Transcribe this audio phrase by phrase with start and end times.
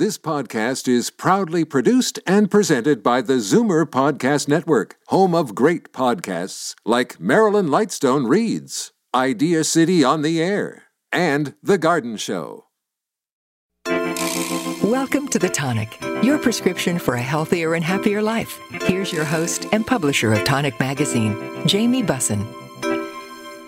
[0.00, 5.92] This podcast is proudly produced and presented by the Zoomer Podcast Network, home of great
[5.92, 12.64] podcasts like Marilyn Lightstone Reads, Idea City on the Air, and The Garden Show.
[14.82, 18.58] Welcome to The Tonic, your prescription for a healthier and happier life.
[18.70, 21.36] Here's your host and publisher of Tonic Magazine,
[21.66, 22.50] Jamie Bussin.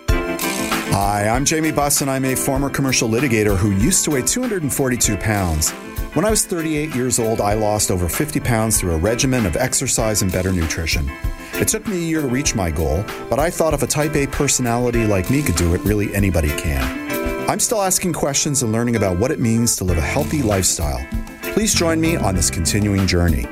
[0.07, 2.07] Hi, I'm Jamie Bussin.
[2.07, 5.71] I'm a former commercial litigator who used to weigh 242 pounds.
[6.13, 9.55] When I was 38 years old, I lost over 50 pounds through a regimen of
[9.55, 11.11] exercise and better nutrition.
[11.53, 14.15] It took me a year to reach my goal, but I thought if a type
[14.15, 17.49] A personality like me could do it, really anybody can.
[17.49, 21.03] I'm still asking questions and learning about what it means to live a healthy lifestyle.
[21.41, 23.47] Please join me on this continuing journey.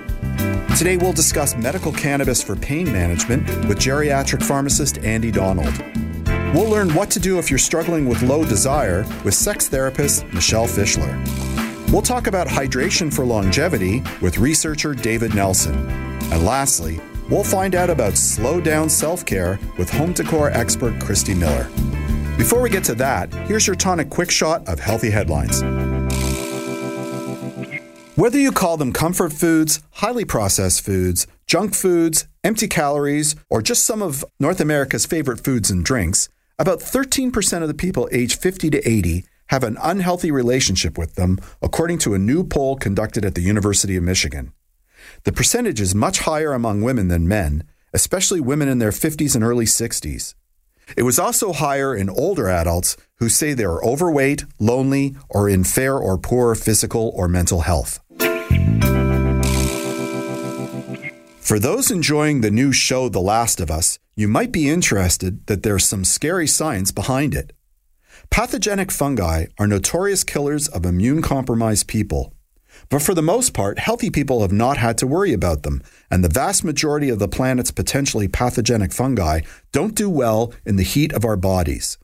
[0.77, 5.83] Today, we'll discuss medical cannabis for pain management with geriatric pharmacist Andy Donald.
[6.53, 10.67] We'll learn what to do if you're struggling with low desire with sex therapist Michelle
[10.67, 11.60] Fischler.
[11.91, 15.75] We'll talk about hydration for longevity with researcher David Nelson.
[16.31, 21.33] And lastly, we'll find out about slow down self care with home decor expert Christy
[21.33, 21.65] Miller.
[22.37, 25.61] Before we get to that, here's your tonic quick shot of healthy headlines.
[28.15, 33.85] Whether you call them comfort foods, highly processed foods, junk foods, empty calories, or just
[33.85, 38.69] some of North America's favorite foods and drinks, about 13% of the people aged 50
[38.69, 43.35] to 80 have an unhealthy relationship with them, according to a new poll conducted at
[43.35, 44.53] the University of Michigan.
[45.25, 49.43] The percentage is much higher among women than men, especially women in their 50s and
[49.43, 50.35] early 60s.
[50.95, 55.65] It was also higher in older adults who say they are overweight, lonely, or in
[55.65, 57.99] fair or poor physical or mental health.
[61.41, 65.63] For those enjoying the new show The Last of Us, you might be interested that
[65.63, 67.51] there's some scary science behind it.
[68.31, 72.33] Pathogenic fungi are notorious killers of immune compromised people.
[72.87, 76.23] But for the most part, healthy people have not had to worry about them, and
[76.23, 79.41] the vast majority of the planet's potentially pathogenic fungi
[79.73, 81.97] don't do well in the heat of our bodies.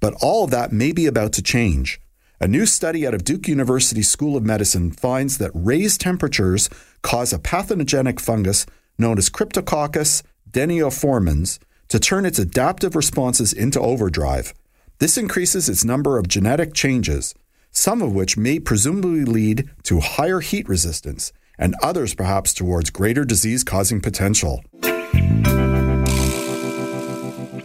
[0.00, 2.00] But all of that may be about to change.
[2.40, 6.70] A new study out of Duke University School of Medicine finds that raised temperatures
[7.02, 8.64] cause a pathogenic fungus
[8.98, 14.54] known as Cryptococcus deneoformans to turn its adaptive responses into overdrive.
[14.98, 17.34] This increases its number of genetic changes,
[17.70, 23.24] some of which may presumably lead to higher heat resistance, and others perhaps towards greater
[23.24, 24.64] disease causing potential.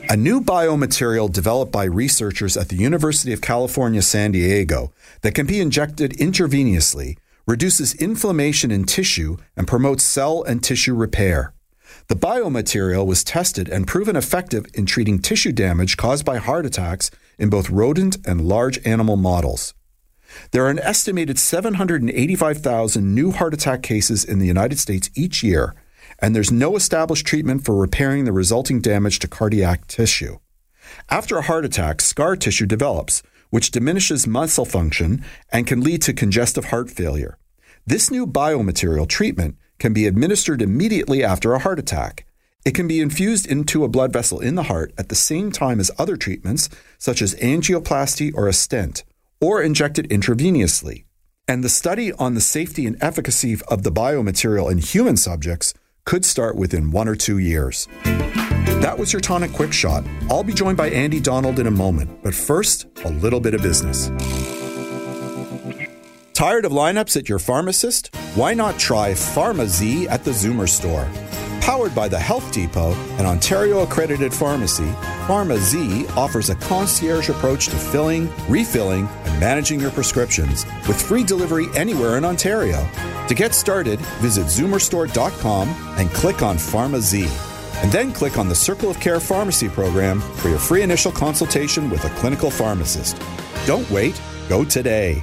[0.09, 5.45] A new biomaterial developed by researchers at the University of California, San Diego, that can
[5.45, 7.17] be injected intravenously
[7.47, 11.53] reduces inflammation in tissue and promotes cell and tissue repair.
[12.11, 17.09] The biomaterial was tested and proven effective in treating tissue damage caused by heart attacks
[17.39, 19.73] in both rodent and large animal models.
[20.51, 25.73] There are an estimated 785,000 new heart attack cases in the United States each year,
[26.19, 30.39] and there's no established treatment for repairing the resulting damage to cardiac tissue.
[31.09, 36.11] After a heart attack, scar tissue develops, which diminishes muscle function and can lead to
[36.11, 37.37] congestive heart failure.
[37.87, 42.27] This new biomaterial treatment can be administered immediately after a heart attack.
[42.63, 45.79] It can be infused into a blood vessel in the heart at the same time
[45.79, 46.69] as other treatments,
[46.99, 49.03] such as angioplasty or a stent,
[49.41, 51.05] or injected intravenously.
[51.47, 55.73] And the study on the safety and efficacy of the biomaterial in human subjects
[56.05, 57.87] could start within one or two years.
[58.03, 60.03] That was your tonic quick shot.
[60.29, 63.63] I'll be joined by Andy Donald in a moment, but first, a little bit of
[63.63, 64.11] business.
[66.33, 68.15] Tired of lineups at your pharmacist?
[68.33, 71.05] Why not try PharmaZ at the Zoomer store?
[71.59, 74.87] Powered by the Health Depot, an Ontario accredited pharmacy,
[75.27, 81.67] PharmaZ offers a concierge approach to filling, refilling, and managing your prescriptions with free delivery
[81.75, 82.87] anywhere in Ontario.
[83.27, 85.67] To get started, visit zoomerstore.com
[85.97, 87.27] and click on PharmaZ.
[87.83, 91.89] And then click on the Circle of Care Pharmacy program for your free initial consultation
[91.89, 93.21] with a clinical pharmacist.
[93.65, 95.21] Don't wait, go today.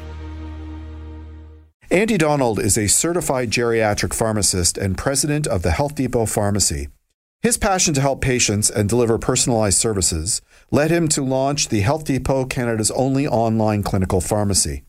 [1.90, 6.88] Andy Donald is a certified geriatric pharmacist and president of the Health Depot Pharmacy.
[7.40, 12.04] His passion to help patients and deliver personalized services led him to launch the Health
[12.04, 14.82] Depot, Canada's only online clinical pharmacy.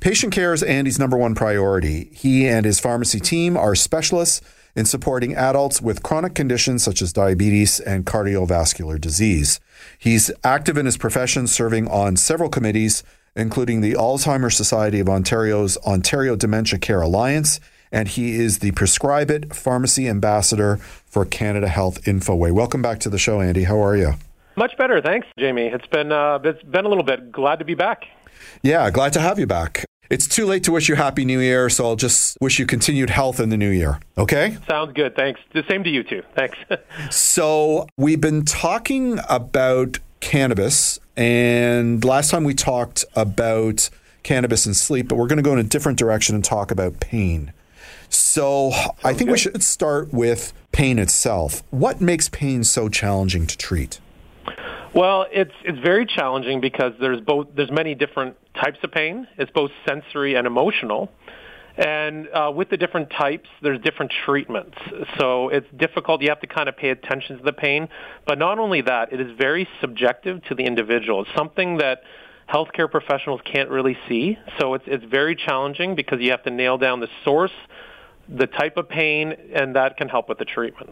[0.00, 2.08] Patient care is Andy's number one priority.
[2.14, 4.40] He and his pharmacy team are specialists
[4.74, 9.60] in supporting adults with chronic conditions such as diabetes and cardiovascular disease.
[9.98, 13.02] He's active in his profession, serving on several committees
[13.36, 17.60] including the Alzheimer's Society of Ontario's Ontario Dementia Care Alliance,
[17.92, 22.50] and he is the Prescribe It Pharmacy Ambassador for Canada Health Infoway.
[22.50, 23.64] Welcome back to the show, Andy.
[23.64, 24.14] How are you?
[24.56, 25.66] Much better, thanks, Jamie.
[25.66, 27.30] It's been uh, it's been a little bit.
[27.30, 28.04] Glad to be back.
[28.62, 29.84] Yeah, glad to have you back.
[30.08, 33.10] It's too late to wish you Happy New Year, so I'll just wish you continued
[33.10, 33.98] health in the new year.
[34.16, 34.56] Okay?
[34.68, 35.16] Sounds good.
[35.16, 35.40] Thanks.
[35.52, 36.22] The same to you, too.
[36.36, 36.56] Thanks.
[37.10, 43.88] so, we've been talking about cannabis, and last time we talked about
[44.24, 46.98] cannabis and sleep, but we're going to go in a different direction and talk about
[46.98, 47.52] pain.
[48.08, 48.72] So,
[49.04, 49.32] I think good.
[49.32, 51.62] we should start with pain itself.
[51.70, 54.00] What makes pain so challenging to treat?
[54.94, 59.28] Well, it's it's very challenging because there's both there's many different types of pain.
[59.38, 61.12] It's both sensory and emotional.
[61.76, 64.78] And uh, with the different types, there's different treatments.
[65.18, 66.22] So it's difficult.
[66.22, 67.88] You have to kind of pay attention to the pain.
[68.26, 71.22] But not only that, it is very subjective to the individual.
[71.22, 72.02] It's something that
[72.48, 74.38] healthcare professionals can't really see.
[74.58, 77.52] So it's, it's very challenging because you have to nail down the source,
[78.28, 80.90] the type of pain, and that can help with the treatment.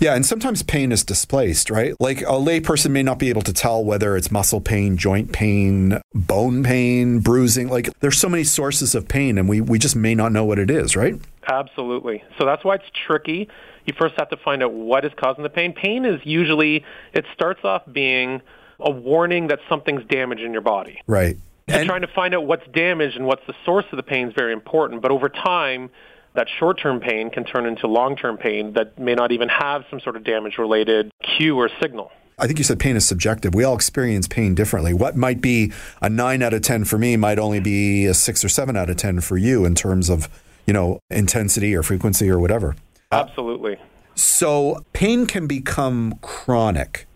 [0.00, 1.94] Yeah, and sometimes pain is displaced, right?
[2.00, 6.00] Like a layperson may not be able to tell whether it's muscle pain, joint pain,
[6.14, 7.68] bone pain, bruising.
[7.68, 10.58] Like there's so many sources of pain and we, we just may not know what
[10.58, 11.14] it is, right?
[11.46, 12.22] Absolutely.
[12.38, 13.48] So that's why it's tricky.
[13.86, 15.72] You first have to find out what is causing the pain.
[15.72, 18.40] Pain is usually, it starts off being
[18.78, 21.00] a warning that something's damaged in your body.
[21.06, 21.36] Right.
[21.68, 24.34] And trying to find out what's damaged and what's the source of the pain is
[24.34, 25.00] very important.
[25.00, 25.90] But over time,
[26.34, 30.16] that short-term pain can turn into long-term pain that may not even have some sort
[30.16, 32.10] of damage-related cue or signal.
[32.38, 33.54] I think you said pain is subjective.
[33.54, 34.94] We all experience pain differently.
[34.94, 38.44] What might be a 9 out of 10 for me might only be a 6
[38.44, 40.28] or 7 out of 10 for you in terms of,
[40.66, 42.74] you know, intensity or frequency or whatever.
[43.10, 43.76] Uh, Absolutely.
[44.14, 47.06] So, pain can become chronic.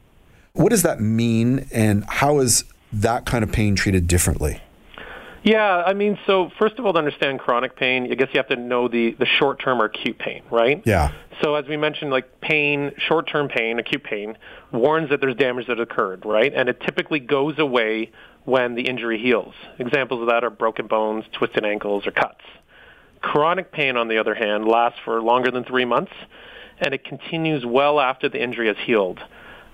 [0.52, 4.60] What does that mean and how is that kind of pain treated differently?
[5.46, 8.48] Yeah, I mean, so first of all, to understand chronic pain, I guess you have
[8.48, 10.82] to know the, the short-term or acute pain, right?
[10.84, 11.12] Yeah.
[11.40, 14.36] So as we mentioned, like pain, short-term pain, acute pain,
[14.72, 16.52] warns that there's damage that occurred, right?
[16.52, 18.10] And it typically goes away
[18.44, 19.54] when the injury heals.
[19.78, 22.42] Examples of that are broken bones, twisted ankles, or cuts.
[23.20, 26.12] Chronic pain, on the other hand, lasts for longer than three months,
[26.78, 29.20] and it continues well after the injury has healed.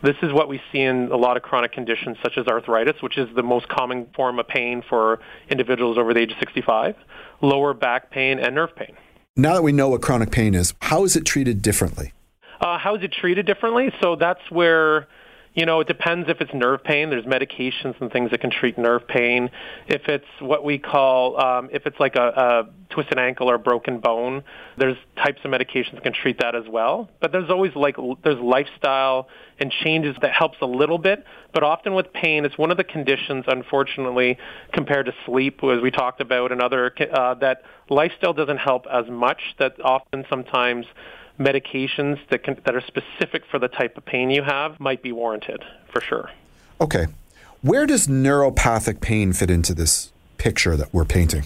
[0.03, 3.17] This is what we see in a lot of chronic conditions such as arthritis, which
[3.17, 6.97] is the most common form of pain for individuals over the age of 65,
[7.41, 8.97] lower back pain, and nerve pain.
[9.37, 12.13] Now that we know what chronic pain is, how is it treated differently?
[12.61, 13.93] Uh, how is it treated differently?
[14.03, 15.07] So that's where
[15.55, 17.11] you know, it depends if it's nerve pain.
[17.11, 19.51] There's medications and things that can treat nerve pain.
[19.87, 23.59] If it's what we call, um, if it's like a, a twisted ankle or a
[23.59, 24.45] broken bone,
[24.79, 27.11] there's types of medications that can treat that as well.
[27.21, 29.29] But there's always like, there's lifestyle
[29.59, 31.25] and changes that helps a little bit.
[31.53, 34.39] But often with pain, it's one of the conditions, unfortunately,
[34.73, 39.07] compared to sleep, as we talked about, and other, uh, that lifestyle doesn't help as
[39.11, 40.87] much, that often sometimes
[41.38, 45.12] medications that can, that are specific for the type of pain you have might be
[45.12, 46.31] warranted for sure.
[46.81, 47.06] Okay.
[47.62, 51.44] Where does neuropathic pain fit into this picture that we're painting?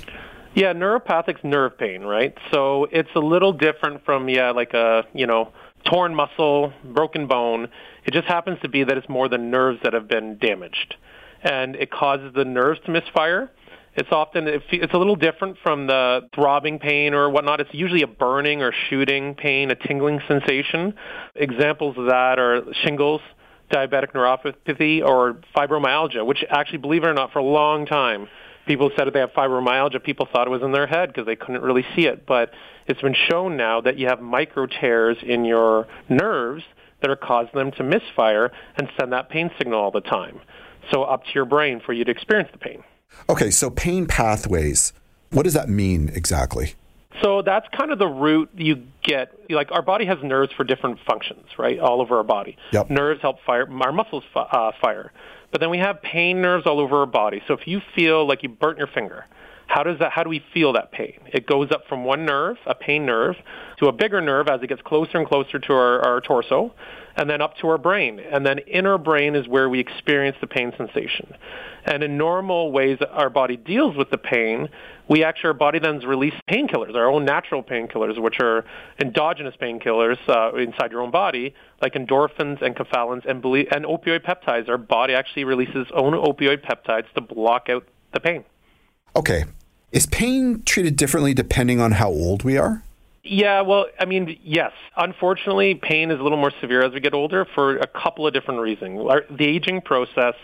[0.54, 2.36] Yeah, neuropathic's nerve pain, right?
[2.50, 5.52] So it's a little different from yeah, like a, you know,
[5.84, 7.68] torn muscle, broken bone.
[8.04, 10.96] It just happens to be that it's more the nerves that have been damaged.
[11.42, 13.50] And it causes the nerves to misfire
[13.96, 17.60] it's often it's a little different from the throbbing pain or whatnot.
[17.60, 20.94] It's usually a burning or shooting pain, a tingling sensation.
[21.34, 23.22] Examples of that are shingles,
[23.70, 28.28] diabetic neuropathy, or fibromyalgia, which actually, believe it or not, for a long time,
[28.66, 30.04] people said that they have fibromyalgia.
[30.04, 32.26] People thought it was in their head because they couldn't really see it.
[32.26, 32.50] But
[32.86, 36.64] it's been shown now that you have micro tears in your nerves
[37.00, 40.40] that are causing them to misfire and send that pain signal all the time.
[40.90, 42.84] So up to your brain for you to experience the pain.
[43.28, 44.92] Okay, so pain pathways.
[45.30, 46.74] What does that mean exactly?
[47.22, 49.32] So that's kind of the route you get.
[49.50, 51.78] Like our body has nerves for different functions, right?
[51.78, 52.56] All over our body.
[52.72, 52.90] Yep.
[52.90, 55.12] Nerves help fire our muscles uh, fire,
[55.50, 57.42] but then we have pain nerves all over our body.
[57.48, 59.24] So if you feel like you burnt your finger,
[59.66, 60.12] how does that?
[60.12, 61.18] How do we feel that pain?
[61.32, 63.36] It goes up from one nerve, a pain nerve,
[63.78, 66.72] to a bigger nerve as it gets closer and closer to our, our torso,
[67.16, 68.20] and then up to our brain.
[68.20, 71.34] And then in our brain is where we experience the pain sensation.
[71.84, 74.68] And in normal ways our body deals with the pain,
[75.08, 78.64] we actually, our body then releases painkillers, our own natural painkillers, which are
[79.00, 84.68] endogenous painkillers uh, inside your own body, like endorphins and enkephalins and, and opioid peptides.
[84.68, 88.44] Our body actually releases own opioid peptides to block out the pain.
[89.14, 89.44] Okay.
[89.92, 92.82] Is pain treated differently depending on how old we are?
[93.22, 94.72] Yeah, well, I mean, yes.
[94.96, 98.32] Unfortunately, pain is a little more severe as we get older for a couple of
[98.32, 99.00] different reasons.
[99.30, 100.34] The aging process,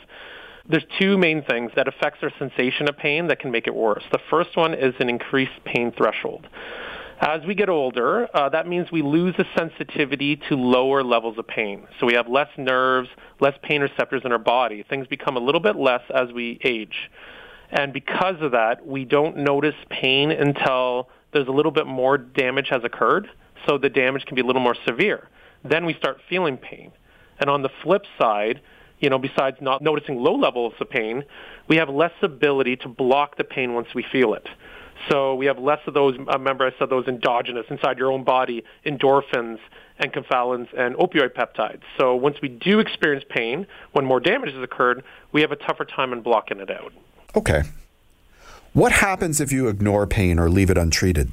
[0.69, 4.03] there's two main things that affects our sensation of pain that can make it worse.
[4.11, 6.49] The first one is an increased pain threshold.
[7.21, 11.47] As we get older, uh, that means we lose the sensitivity to lower levels of
[11.47, 11.87] pain.
[12.01, 13.09] So we have less nerves,
[13.39, 14.85] less pain receptors in our body.
[14.89, 17.11] Things become a little bit less as we age.
[17.73, 22.69] And because of that, we don't notice pain until there's a little bit more damage
[22.69, 23.29] has occurred.
[23.67, 25.29] So the damage can be a little more severe.
[25.65, 26.93] Then we start feeling pain.
[27.41, 28.61] And on the flip side,
[29.01, 31.25] you know, besides not noticing low levels of pain,
[31.67, 34.47] we have less ability to block the pain once we feel it.
[35.11, 38.23] So we have less of those, uh, remember I said those endogenous inside your own
[38.23, 39.59] body, endorphins
[39.99, 41.83] and enkephalins, and opioid peptides.
[41.99, 45.03] So once we do experience pain, when more damage has occurred,
[45.33, 46.93] we have a tougher time in blocking it out.
[47.35, 47.63] Okay.
[48.73, 51.33] What happens if you ignore pain or leave it untreated?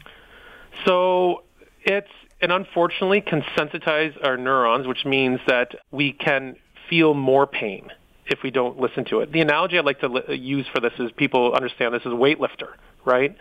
[0.85, 1.43] So
[1.83, 2.09] it's
[2.41, 6.55] and unfortunately can sensitize our neurons, which means that we can
[6.89, 7.89] feel more pain
[8.27, 9.31] if we don't listen to it.
[9.31, 13.35] The analogy I'd like to use for this is people understand this a weightlifter, right?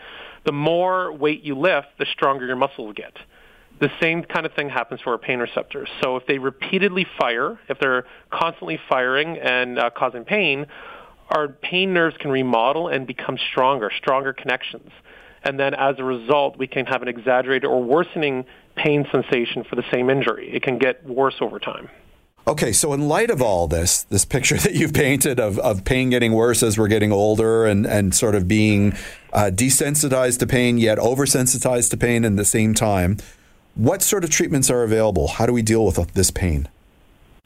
[0.46, 3.12] The more weight you lift, the stronger your muscles get.
[3.80, 5.88] The same kind of thing happens for our pain receptors.
[6.02, 10.66] So if they repeatedly fire, if they're constantly firing and uh, causing pain,
[11.30, 14.90] our pain nerves can remodel and become stronger, stronger connections.
[15.42, 18.44] And then as a result, we can have an exaggerated or worsening
[18.76, 20.50] pain sensation for the same injury.
[20.52, 21.88] It can get worse over time.
[22.46, 26.10] Okay, so in light of all this, this picture that you've painted of, of pain
[26.10, 28.94] getting worse as we're getting older and, and sort of being
[29.32, 33.18] uh, desensitized to pain, yet oversensitized to pain in the same time,
[33.74, 35.28] what sort of treatments are available?
[35.28, 36.68] How do we deal with this pain?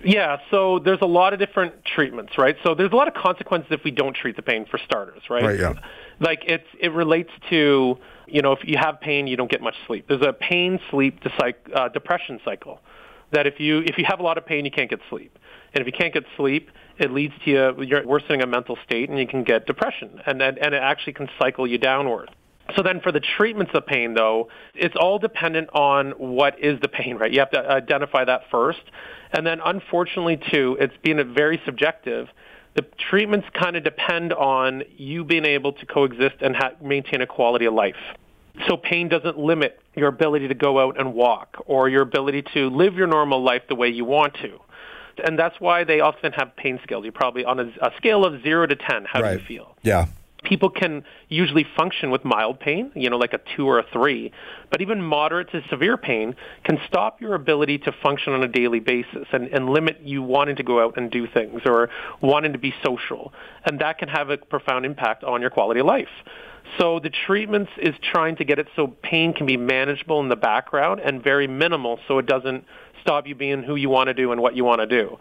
[0.04, 2.56] Yeah, so there's a lot of different treatments, right?
[2.64, 5.44] So there's a lot of consequences if we don't treat the pain for starters, right?
[5.44, 5.74] Right, yeah.
[6.20, 9.76] Like it's it relates to, you know, if you have pain, you don't get much
[9.86, 10.06] sleep.
[10.08, 11.20] There's a pain sleep
[11.74, 12.80] uh, depression cycle
[13.30, 15.38] that if you if you have a lot of pain, you can't get sleep.
[15.74, 19.08] And if you can't get sleep, it leads to you, you're worsening a mental state
[19.08, 22.30] and you can get depression and and, and it actually can cycle you downward.
[22.76, 26.88] So then for the treatments of pain, though, it's all dependent on what is the
[26.88, 27.30] pain, right?
[27.30, 28.82] You have to identify that first.
[29.32, 32.28] And then unfortunately, too, it's been very subjective.
[32.74, 37.26] The treatments kind of depend on you being able to coexist and ha- maintain a
[37.26, 37.96] quality of life.
[38.68, 42.70] So pain doesn't limit your ability to go out and walk or your ability to
[42.70, 44.58] live your normal life the way you want to.
[45.24, 47.04] And that's why they often have pain scales.
[47.04, 49.34] You probably on a, a scale of zero to ten, how right.
[49.34, 49.76] do you feel?
[49.82, 50.06] Yeah
[50.52, 54.30] people can usually function with mild pain, you know, like a two or a three,
[54.70, 58.78] but even moderate to severe pain can stop your ability to function on a daily
[58.78, 61.88] basis and, and limit you wanting to go out and do things or
[62.20, 63.32] wanting to be social.
[63.64, 66.12] And that can have a profound impact on your quality of life.
[66.78, 70.36] So the treatments is trying to get it so pain can be manageable in the
[70.36, 72.66] background and very minimal so it doesn't
[73.02, 75.18] stop you being who you want to do and what you want to do.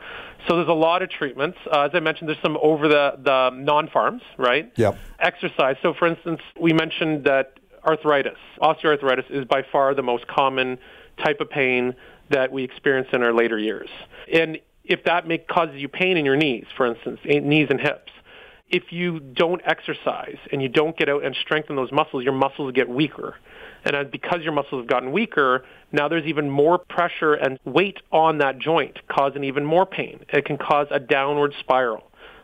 [0.47, 1.57] So there's a lot of treatments.
[1.71, 4.71] Uh, as I mentioned, there's some over the, the non-pharms, right?
[4.75, 4.97] Yep.
[5.19, 5.75] Exercise.
[5.81, 10.77] So for instance, we mentioned that arthritis, osteoarthritis is by far the most common
[11.23, 11.95] type of pain
[12.29, 13.89] that we experience in our later years.
[14.31, 18.11] And if that make, causes you pain in your knees, for instance, knees and hips,
[18.69, 22.71] if you don't exercise and you don't get out and strengthen those muscles, your muscles
[22.73, 23.35] get weaker.
[23.83, 28.39] And because your muscles have gotten weaker, now there's even more pressure and weight on
[28.39, 30.25] that joint, causing even more pain.
[30.29, 32.03] It can cause a downward spiral.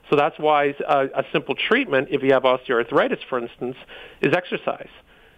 [0.10, 3.76] So that's why a, a simple treatment, if you have osteoarthritis, for instance,
[4.22, 4.90] is exercise.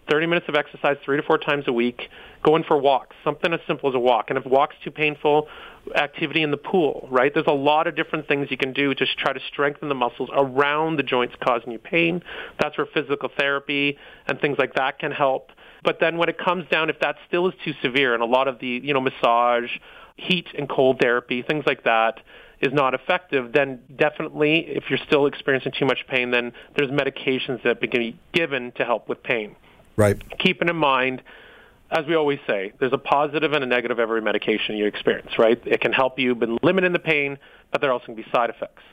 [0.10, 2.10] 30 minutes of exercise three to four times a week,
[2.44, 4.30] going for walks, something as simple as a walk.
[4.30, 5.48] And if walk's too painful,
[5.96, 7.32] activity in the pool, right?
[7.34, 10.30] There's a lot of different things you can do to try to strengthen the muscles
[10.34, 12.24] around the joints causing you pain.
[12.60, 13.98] That's where physical therapy
[14.28, 15.52] and things like that can help.
[15.84, 18.48] But then when it comes down, if that still is too severe, and a lot
[18.48, 19.70] of the, you know, massage,
[20.18, 22.20] heat and cold therapy, things like that,
[22.62, 27.64] is not effective, then definitely, if you're still experiencing too much pain, then there's medications
[27.64, 29.56] that can be given to help with pain.
[29.96, 30.22] Right.
[30.40, 31.22] Keeping in mind,
[31.92, 35.62] as we always say, there's a positive and a negative every medication you experience, right?
[35.66, 37.38] It can help you but limiting the pain,
[37.72, 38.84] but there also can be side effects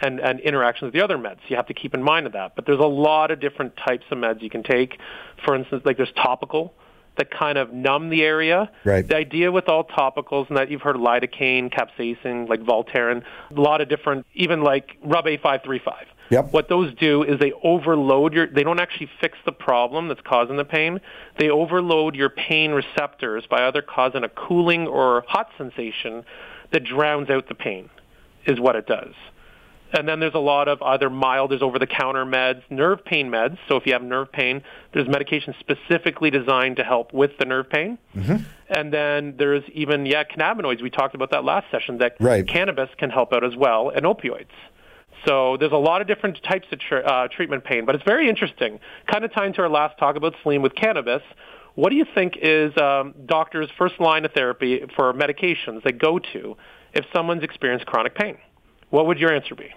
[0.00, 1.38] and, and interactions with the other meds.
[1.48, 2.56] You have to keep in mind of that.
[2.56, 4.98] But there's a lot of different types of meds you can take.
[5.44, 6.74] For instance, like there's topical
[7.16, 8.70] that kind of numb the area.
[8.84, 9.06] Right.
[9.06, 13.22] The idea with all topicals, and that you've heard of lidocaine, capsaicin, like Voltaren,
[13.54, 15.92] a lot of different, even like Rub A535.
[16.30, 16.52] Yep.
[16.52, 20.56] What those do is they overload your, they don't actually fix the problem that's causing
[20.56, 21.00] the pain.
[21.38, 26.24] They overload your pain receptors by either causing a cooling or hot sensation
[26.72, 27.90] that drowns out the pain,
[28.46, 29.14] is what it does.
[29.96, 33.56] And then there's a lot of either mild, there's over-the-counter meds, nerve pain meds.
[33.68, 37.70] So if you have nerve pain, there's medication specifically designed to help with the nerve
[37.70, 37.96] pain.
[38.16, 38.42] Mm-hmm.
[38.70, 40.82] And then there's even, yeah, cannabinoids.
[40.82, 42.46] We talked about that last session, that right.
[42.46, 44.46] cannabis can help out as well, and opioids.
[45.26, 48.28] So there's a lot of different types of tr- uh, treatment pain, but it's very
[48.28, 48.80] interesting.
[49.06, 51.22] Kind of tying to our last talk about Celine with cannabis.
[51.76, 56.18] What do you think is um, doctors' first line of therapy for medications they go
[56.32, 56.56] to
[56.92, 58.38] if someone's experienced chronic pain?
[58.90, 59.72] What would your answer be?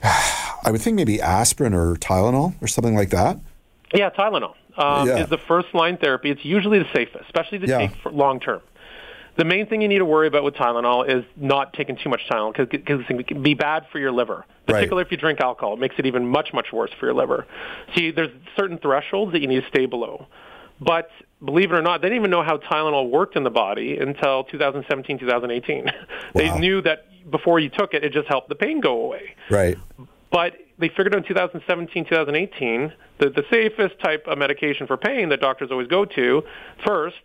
[0.04, 3.38] I would think maybe aspirin or Tylenol or something like that.
[3.94, 5.18] Yeah, Tylenol um, yeah.
[5.18, 6.30] is the first line therapy.
[6.30, 7.78] It's usually the safest, especially to yeah.
[7.78, 8.60] take for long term.
[9.36, 12.22] The main thing you need to worry about with Tylenol is not taking too much
[12.28, 15.06] Tylenol because it can be bad for your liver, particularly right.
[15.06, 15.74] if you drink alcohol.
[15.74, 17.46] It makes it even much, much worse for your liver.
[17.94, 20.26] See, there's certain thresholds that you need to stay below.
[20.80, 21.10] But
[21.44, 24.44] believe it or not, they didn't even know how Tylenol worked in the body until
[24.44, 25.84] 2017, 2018.
[26.34, 26.42] Wow.
[26.42, 29.34] they knew that before you took it, it just helped the pain go away.
[29.50, 29.76] Right.
[30.30, 35.28] But they figured out in 2017, 2018 that the safest type of medication for pain
[35.30, 36.42] that doctors always go to
[36.86, 37.16] first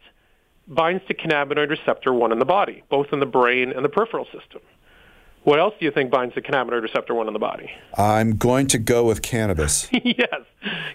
[0.68, 4.26] binds to cannabinoid receptor 1 in the body, both in the brain and the peripheral
[4.26, 4.62] system.
[5.44, 7.70] What else do you think binds to cannabinoid receptor 1 in the body?
[7.98, 9.90] I'm going to go with cannabis.
[9.92, 10.42] yes.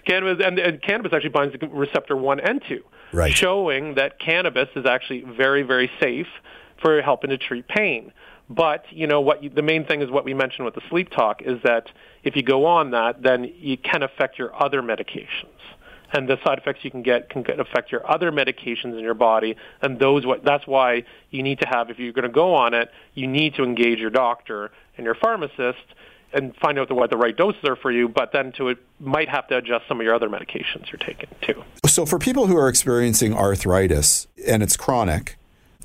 [0.05, 3.31] Cannabis and, and, cannabis actually binds to receptor 1 and 2, right.
[3.31, 6.27] showing that cannabis is actually very very safe
[6.81, 8.11] for helping to treat pain.
[8.49, 11.11] But, you know, what you, the main thing is what we mentioned with the sleep
[11.11, 11.91] talk is that
[12.23, 15.45] if you go on that, then you can affect your other medications
[16.11, 19.55] and the side effects you can get can affect your other medications in your body
[19.83, 22.73] and those what that's why you need to have if you're going to go on
[22.73, 25.77] it you need to engage your doctor and your pharmacist
[26.33, 28.77] and find out the, what the right doses are for you, but then to it
[28.99, 31.63] might have to adjust some of your other medications you're taking too.
[31.87, 35.37] So for people who are experiencing arthritis and it's chronic,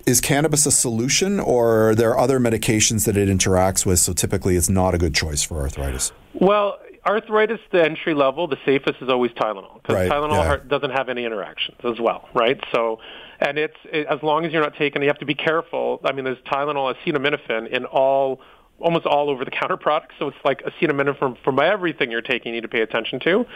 [0.06, 4.56] is cannabis a solution or are there other medications that it interacts with so typically
[4.56, 6.12] it's not a good choice for arthritis?
[6.34, 10.56] Well, arthritis, the entry level, the safest is always Tylenol because right, Tylenol yeah.
[10.68, 12.58] doesn't have any interactions as well, right?
[12.74, 12.98] So,
[13.40, 16.00] and it's it, as long as you're not taking, you have to be careful.
[16.04, 18.40] I mean, there's Tylenol, acetaminophen in all
[18.80, 20.14] almost all over the counter products.
[20.18, 23.46] So it's like acetaminophen from, from everything you're taking you need to pay attention to.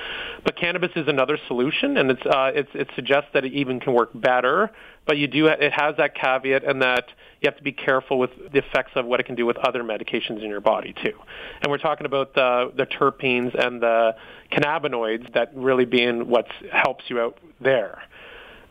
[0.44, 3.92] But cannabis is another solution, and it's, uh, it's, it suggests that it even can
[3.92, 4.70] work better.
[5.06, 7.06] But you do it has that caveat and that
[7.40, 9.82] you have to be careful with the effects of what it can do with other
[9.82, 11.14] medications in your body too.
[11.62, 14.16] And we're talking about the, the terpenes and the
[14.52, 18.02] cannabinoids that really being what helps you out there.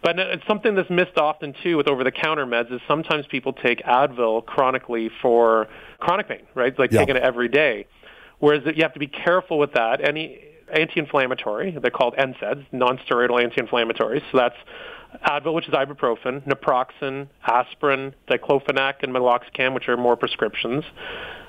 [0.03, 4.45] But it's something that's missed often too with over-the-counter meds is sometimes people take Advil
[4.45, 5.67] chronically for
[5.99, 6.77] chronic pain, right?
[6.77, 7.87] Like taking it every day.
[8.39, 10.07] Whereas you have to be careful with that.
[10.07, 10.39] Any
[10.71, 14.21] anti-inflammatory, they're called NSAIDs, non-steroidal anti-inflammatories.
[14.31, 14.55] So that's
[15.25, 20.83] Advil, which is ibuprofen, naproxen, aspirin, diclofenac, and meloxicam, which are more prescriptions.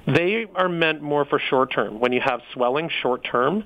[0.07, 3.65] They are meant more for short term, when you have swelling short term,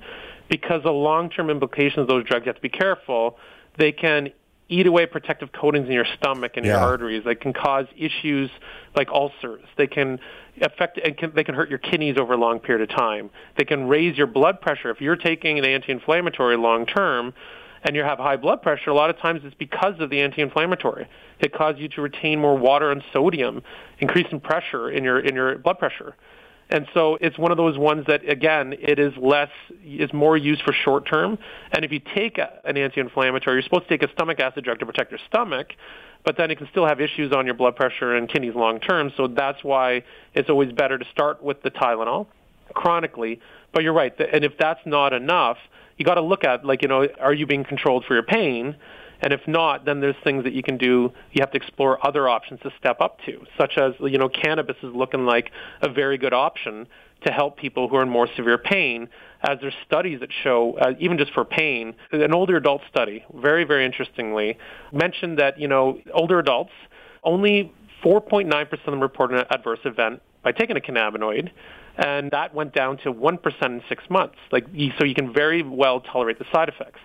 [0.48, 3.38] because the long-term implications of those drugs, you have to be careful.
[3.78, 4.30] They can
[4.68, 6.72] eat away protective coatings in your stomach and yeah.
[6.72, 7.24] your arteries.
[7.24, 8.50] They can cause issues
[8.96, 9.64] like ulcers.
[9.76, 10.18] They can
[10.60, 13.30] affect and can, they can hurt your kidneys over a long period of time.
[13.56, 17.34] They can raise your blood pressure if you're taking an anti-inflammatory long term
[17.84, 21.08] and you have high blood pressure, a lot of times it's because of the anti-inflammatory.
[21.40, 23.62] It causes you to retain more water and sodium,
[23.98, 26.14] increasing pressure in your in your blood pressure.
[26.72, 29.50] And so it's one of those ones that again, it is less
[29.84, 31.38] is more used for short term.
[31.70, 34.86] And if you take an anti-inflammatory, you're supposed to take a stomach acid drug to
[34.86, 35.74] protect your stomach,
[36.24, 39.12] but then it can still have issues on your blood pressure and kidneys long term.
[39.18, 42.26] So that's why it's always better to start with the Tylenol
[42.72, 43.38] chronically.
[43.74, 45.58] But you're right, and if that's not enough,
[45.98, 48.76] you got to look at like you know are you being controlled for your pain
[49.22, 52.28] and if not then there's things that you can do you have to explore other
[52.28, 56.18] options to step up to such as you know cannabis is looking like a very
[56.18, 56.86] good option
[57.24, 59.08] to help people who are in more severe pain
[59.48, 63.64] as there's studies that show uh, even just for pain an older adult study very
[63.64, 64.58] very interestingly
[64.92, 66.72] mentioned that you know older adults
[67.24, 67.72] only
[68.04, 71.50] 4.9% of them report an adverse event by taking a cannabinoid
[71.96, 74.36] and that went down to 1% in six months.
[74.50, 74.66] Like,
[74.98, 77.00] so you can very well tolerate the side effects.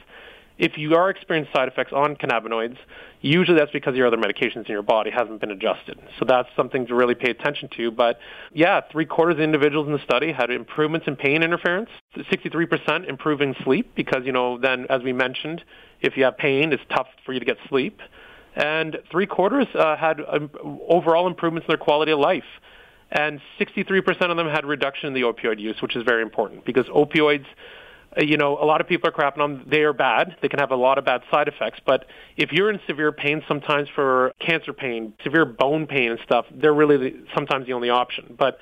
[0.58, 2.78] If you are experiencing side effects on cannabinoids,
[3.22, 6.00] usually that's because your other medications in your body hasn't been adjusted.
[6.18, 7.92] So that's something to really pay attention to.
[7.92, 8.20] But
[8.54, 13.08] yeah, three quarters of the individuals in the study had improvements in pain interference, 63%
[13.08, 15.64] improving sleep because, you know, then as we mentioned,
[16.02, 18.00] if you have pain, it's tough for you to get sleep.
[18.56, 20.50] And three quarters uh, had um,
[20.90, 22.44] overall improvements in their quality of life
[23.12, 26.86] and 63% of them had reduction in the opioid use, which is very important because
[26.88, 27.46] opioids,
[28.18, 29.66] Uh, you know, a lot of people are crapping on.
[29.70, 30.36] They are bad.
[30.42, 31.80] They can have a lot of bad side effects.
[31.86, 36.46] But if you're in severe pain, sometimes for cancer pain, severe bone pain and stuff,
[36.52, 38.36] they're really the, sometimes the only option.
[38.38, 38.58] But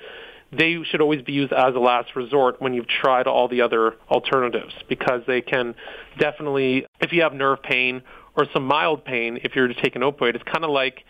[0.52, 3.94] they should always be used as a last resort when you've tried all the other
[4.10, 5.74] alternatives because they can
[6.18, 8.02] definitely, if you have nerve pain
[8.36, 11.04] or some mild pain, if you're to take an opioid, it's kind of like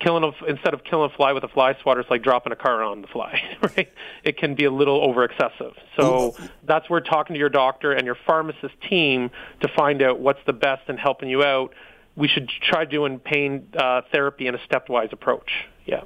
[0.00, 2.56] killing a, instead of killing a fly with a fly swatter, it's like dropping a
[2.56, 3.92] car on the fly, right?
[4.24, 5.74] It can be a little over excessive.
[5.96, 10.40] So that's where talking to your doctor and your pharmacist team to find out what's
[10.46, 11.72] the best and helping you out.
[12.16, 15.50] We should try doing pain uh, therapy in a stepwise approach.
[15.86, 16.02] Yeah.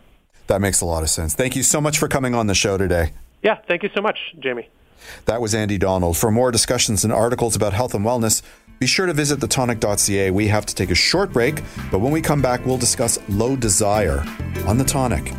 [0.48, 1.34] That makes a lot of sense.
[1.34, 3.12] Thank you so much for coming on the show today.
[3.42, 4.68] Yeah, thank you so much, Jamie.
[5.26, 6.16] That was Andy Donald.
[6.16, 8.42] For more discussions and articles about health and wellness,
[8.78, 10.30] be sure to visit thetonic.ca.
[10.30, 13.56] We have to take a short break, but when we come back, we'll discuss low
[13.56, 14.24] desire
[14.66, 15.32] on the tonic.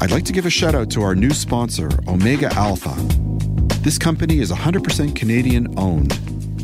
[0.00, 2.94] I'd like to give a shout out to our new sponsor, Omega Alpha.
[3.82, 6.12] This company is 100% Canadian owned.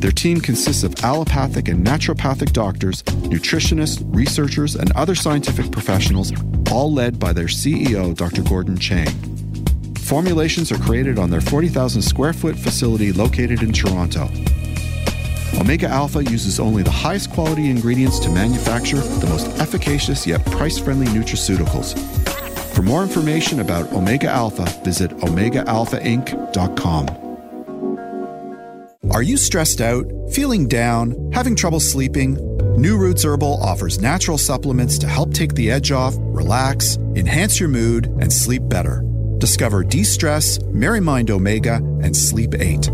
[0.00, 6.32] Their team consists of allopathic and naturopathic doctors, nutritionists, researchers, and other scientific professionals,
[6.70, 8.42] all led by their CEO, Dr.
[8.42, 9.43] Gordon Chang.
[10.05, 14.29] Formulations are created on their 40,000 square foot facility located in Toronto.
[15.59, 20.79] Omega Alpha uses only the highest quality ingredients to manufacture the most efficacious yet price
[20.79, 21.99] friendly nutraceuticals.
[22.75, 27.09] For more information about Omega Alpha, visit OmegaAlphaInc.com.
[29.11, 32.35] Are you stressed out, feeling down, having trouble sleeping?
[32.77, 37.71] New Roots Herbal offers natural supplements to help take the edge off, relax, enhance your
[37.71, 39.03] mood, and sleep better.
[39.38, 42.90] Discover De Stress, Merry Mind Omega, and Sleep 8.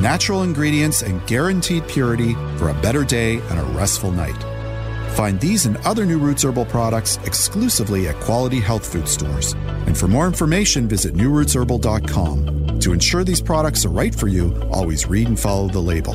[0.00, 4.40] Natural ingredients and guaranteed purity for a better day and a restful night.
[5.12, 9.52] Find these and other New Roots Herbal products exclusively at quality health food stores.
[9.86, 12.80] And for more information, visit newrootsherbal.com.
[12.80, 16.14] To ensure these products are right for you, always read and follow the label.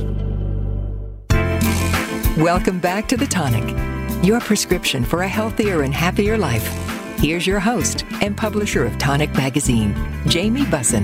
[2.38, 3.75] Welcome back to The Tonic,
[4.23, 6.96] your prescription for a healthier and happier life.
[7.19, 9.95] Here's your host and publisher of Tonic Magazine,
[10.27, 11.03] Jamie Bussin.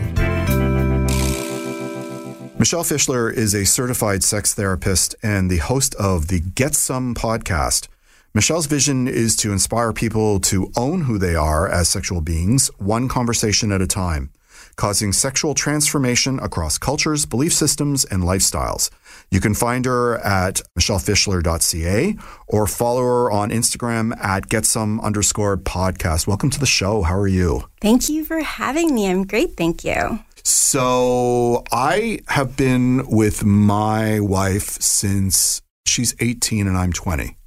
[2.59, 7.87] Michelle Fischler is a certified sex therapist and the host of the Get Some podcast.
[8.35, 13.07] Michelle's vision is to inspire people to own who they are as sexual beings, one
[13.07, 14.29] conversation at a time,
[14.75, 18.89] causing sexual transformation across cultures, belief systems, and lifestyles.
[19.31, 22.15] You can find her at michellefischler.ca
[22.47, 26.27] or follow her on Instagram at getsome underscore podcast.
[26.27, 27.01] Welcome to the show.
[27.01, 27.63] How are you?
[27.81, 29.09] Thank you for having me.
[29.09, 29.55] I'm great.
[29.57, 30.19] Thank you.
[30.43, 37.37] So I have been with my wife since she's 18 and I'm 20.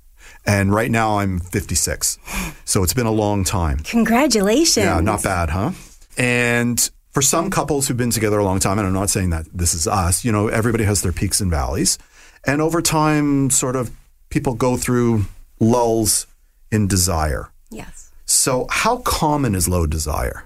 [0.46, 2.18] And right now I'm 56.
[2.64, 3.78] So it's been a long time.
[3.78, 4.86] Congratulations.
[4.86, 5.72] Yeah, not bad, huh?
[6.16, 9.46] And for some couples who've been together a long time, and I'm not saying that
[9.50, 11.96] this is us, you know, everybody has their peaks and valleys.
[12.44, 13.90] And over time, sort of
[14.29, 15.24] people go through
[15.59, 16.26] lulls
[16.70, 17.48] in desire.
[17.70, 18.11] Yes.
[18.26, 20.44] So, how common is low desire?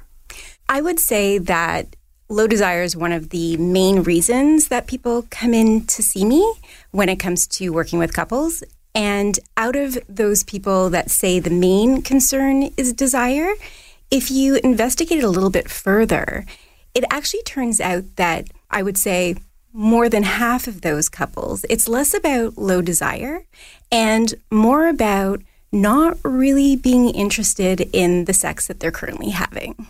[0.69, 1.97] I would say that
[2.29, 6.55] low desire is one of the main reasons that people come in to see me
[6.93, 8.63] when it comes to working with couples.
[8.95, 13.51] And out of those people that say the main concern is desire,
[14.11, 16.45] if you investigate it a little bit further,
[16.95, 19.37] it actually turns out that I would say
[19.73, 23.45] more than half of those couples, it's less about low desire
[23.93, 25.43] and more about
[25.73, 29.87] not really being interested in the sex that they're currently having.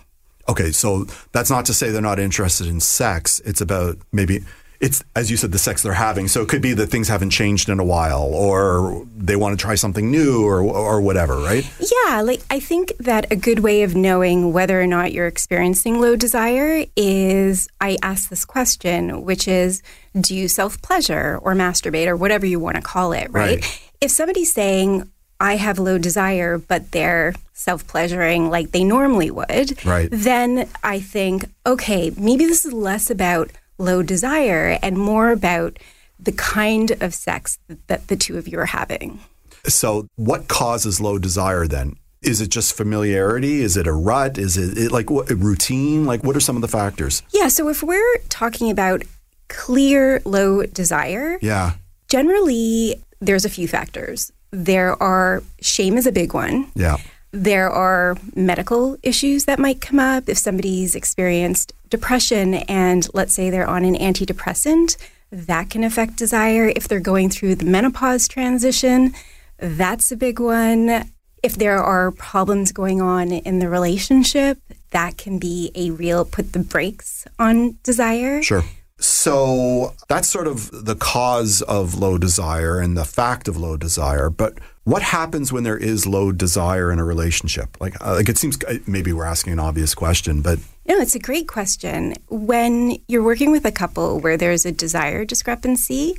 [0.48, 3.40] Okay, so that's not to say they're not interested in sex.
[3.44, 4.44] It's about maybe
[4.81, 6.27] it's as you said the sex they're having.
[6.29, 9.62] So it could be that things haven't changed in a while, or they want to
[9.62, 11.69] try something new, or or whatever, right?
[11.79, 16.01] Yeah, like I think that a good way of knowing whether or not you're experiencing
[16.01, 19.83] low desire is I ask this question, which is,
[20.19, 23.61] do you self pleasure or masturbate or whatever you want to call it, right?
[23.61, 23.83] Right.
[24.01, 29.85] If somebody's saying I have low desire, but they're self pleasuring like they normally would,
[29.85, 30.09] Right.
[30.11, 35.79] then I think, okay, maybe this is less about low desire and more about
[36.19, 39.21] the kind of sex that the two of you are having.
[39.64, 41.97] So what causes low desire then?
[42.23, 43.62] Is it just familiarity?
[43.62, 44.37] Is it a rut?
[44.37, 46.05] Is it, it like what, routine?
[46.05, 47.23] Like what are some of the factors?
[47.33, 49.03] Yeah, so if we're talking about
[49.49, 51.73] clear low desire, Yeah.
[52.09, 54.31] generally there's a few factors.
[54.51, 56.71] There are shame is a big one.
[56.75, 56.99] Yeah.
[57.33, 63.50] There are medical issues that might come up if somebody's experienced depression and let's say
[63.50, 64.96] they're on an antidepressant,
[65.31, 66.72] that can affect desire.
[66.74, 69.14] If they're going through the menopause transition,
[69.59, 71.11] that's a big one.
[71.42, 74.59] If there are problems going on in the relationship,
[74.90, 78.42] that can be a real put the brakes on desire.
[78.42, 78.64] Sure.
[78.98, 84.29] So that's sort of the cause of low desire and the fact of low desire.
[84.29, 87.77] But what happens when there is low desire in a relationship?
[87.81, 91.14] Like, uh, like it seems uh, maybe we're asking an obvious question, but No, it's
[91.14, 92.14] a great question.
[92.29, 96.16] When you're working with a couple where there's a desire discrepancy,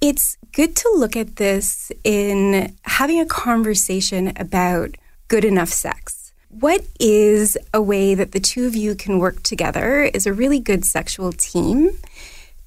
[0.00, 4.94] it's good to look at this in having a conversation about
[5.26, 6.32] good enough sex.
[6.50, 10.60] What is a way that the two of you can work together as a really
[10.60, 11.90] good sexual team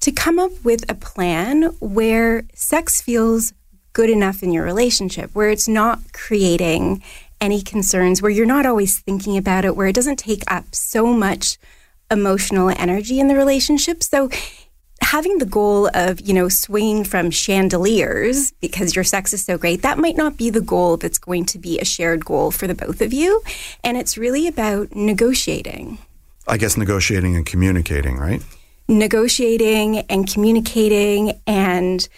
[0.00, 3.52] to come up with a plan where sex feels
[3.92, 7.02] good enough in your relationship, where it's not creating
[7.40, 11.06] any concerns, where you're not always thinking about it, where it doesn't take up so
[11.06, 11.58] much
[12.10, 14.02] emotional energy in the relationship.
[14.02, 14.28] So
[15.00, 19.82] having the goal of, you know, swinging from chandeliers because your sex is so great,
[19.82, 22.74] that might not be the goal that's going to be a shared goal for the
[22.74, 23.42] both of you.
[23.82, 25.98] And it's really about negotiating.
[26.46, 28.42] I guess negotiating and communicating, right?
[28.88, 32.08] Negotiating and communicating and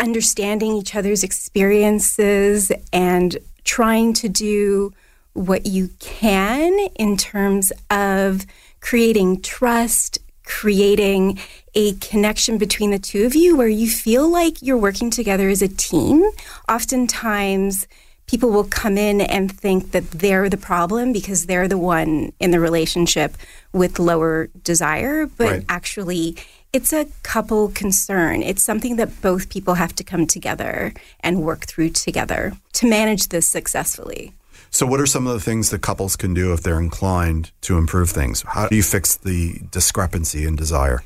[0.00, 4.92] understanding each other's experiences and trying to do
[5.32, 8.46] what you can in terms of
[8.80, 11.38] creating trust, creating
[11.74, 15.62] a connection between the two of you where you feel like you're working together as
[15.62, 16.22] a team.
[16.68, 17.88] Oftentimes,
[18.26, 22.50] people will come in and think that they're the problem because they're the one in
[22.50, 23.36] the relationship
[23.72, 25.64] with lower desire, but right.
[25.68, 26.36] actually,
[26.74, 28.42] it's a couple concern.
[28.42, 33.28] It's something that both people have to come together and work through together to manage
[33.28, 34.32] this successfully.
[34.70, 37.78] So, what are some of the things that couples can do if they're inclined to
[37.78, 38.42] improve things?
[38.42, 41.04] How do you fix the discrepancy in desire?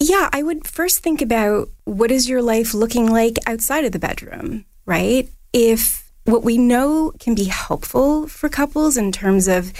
[0.00, 4.00] Yeah, I would first think about what is your life looking like outside of the
[4.00, 5.28] bedroom, right?
[5.52, 9.72] If what we know can be helpful for couples in terms of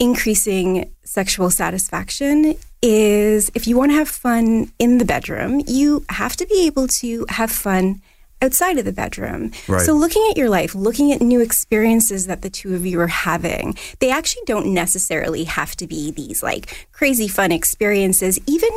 [0.00, 6.36] increasing sexual satisfaction is if you want to have fun in the bedroom, you have
[6.36, 8.02] to be able to have fun
[8.42, 9.52] outside of the bedroom.
[9.66, 9.80] Right.
[9.80, 13.06] So looking at your life, looking at new experiences that the two of you are
[13.06, 18.70] having, they actually don't necessarily have to be these like crazy fun experiences, even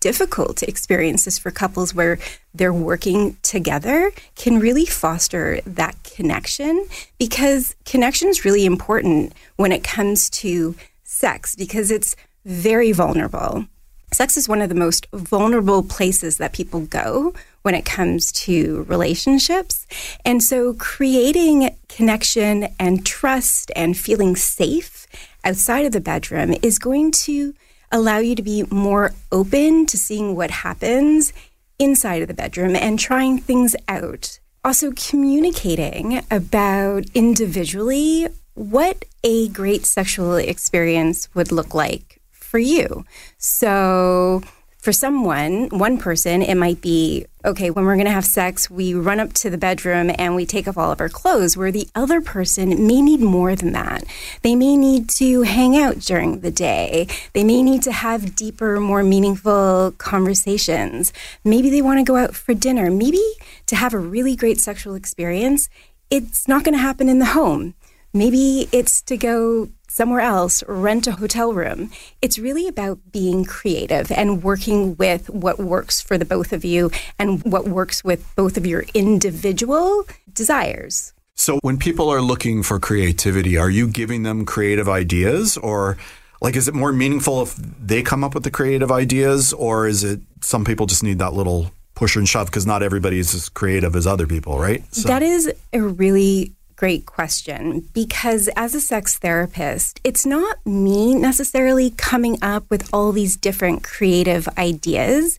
[0.00, 2.18] difficult experiences for couples where
[2.52, 6.84] they're working together can really foster that connection
[7.16, 13.66] because connection is really important when it comes to sex because it's very vulnerable.
[14.12, 18.82] Sex is one of the most vulnerable places that people go when it comes to
[18.82, 19.86] relationships.
[20.24, 25.06] And so creating connection and trust and feeling safe
[25.44, 27.54] outside of the bedroom is going to
[27.90, 31.32] allow you to be more open to seeing what happens
[31.78, 34.38] inside of the bedroom and trying things out.
[34.64, 42.11] Also, communicating about individually what a great sexual experience would look like
[42.52, 43.06] for you.
[43.38, 44.42] So,
[44.76, 48.92] for someone, one person, it might be okay, when we're going to have sex, we
[48.92, 51.88] run up to the bedroom and we take off all of our clothes, where the
[51.94, 54.04] other person may need more than that.
[54.42, 57.08] They may need to hang out during the day.
[57.32, 61.12] They may need to have deeper, more meaningful conversations.
[61.42, 62.90] Maybe they want to go out for dinner.
[62.90, 63.22] Maybe
[63.66, 65.70] to have a really great sexual experience,
[66.10, 67.74] it's not going to happen in the home.
[68.14, 71.90] Maybe it's to go somewhere else, rent a hotel room.
[72.20, 76.90] It's really about being creative and working with what works for the both of you
[77.18, 81.14] and what works with both of your individual desires.
[81.36, 85.96] So, when people are looking for creativity, are you giving them creative ideas or?
[86.42, 90.02] Like, is it more meaningful if they come up with the creative ideas, or is
[90.02, 93.48] it some people just need that little push and shove because not everybody is as
[93.48, 94.82] creative as other people, right?
[94.92, 95.06] So.
[95.06, 101.90] That is a really great question because as a sex therapist, it's not me necessarily
[101.90, 105.38] coming up with all these different creative ideas.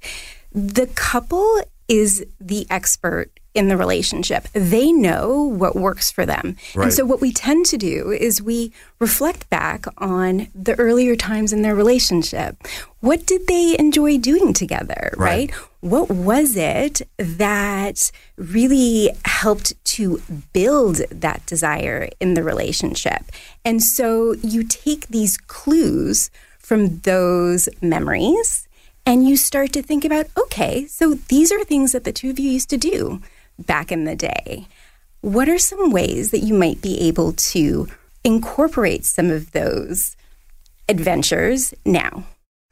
[0.54, 4.48] The couple is the expert in the relationship.
[4.54, 6.58] They know what works for them.
[6.74, 6.86] Right.
[6.86, 11.54] And so what we tend to do is we reflect back on the earlier times
[11.54, 12.58] in their relationship.
[13.00, 15.52] What did they enjoy doing together, right?
[15.52, 15.54] right?
[15.82, 20.22] What was it that really helped to
[20.54, 23.32] build that desire in the relationship?
[23.66, 28.68] And so you take these clues from those memories
[29.06, 32.40] and you start to think about okay, so these are things that the two of
[32.40, 33.22] you used to do
[33.60, 34.68] back in the day.
[35.22, 37.88] What are some ways that you might be able to
[38.24, 40.16] incorporate some of those
[40.90, 42.26] adventures now?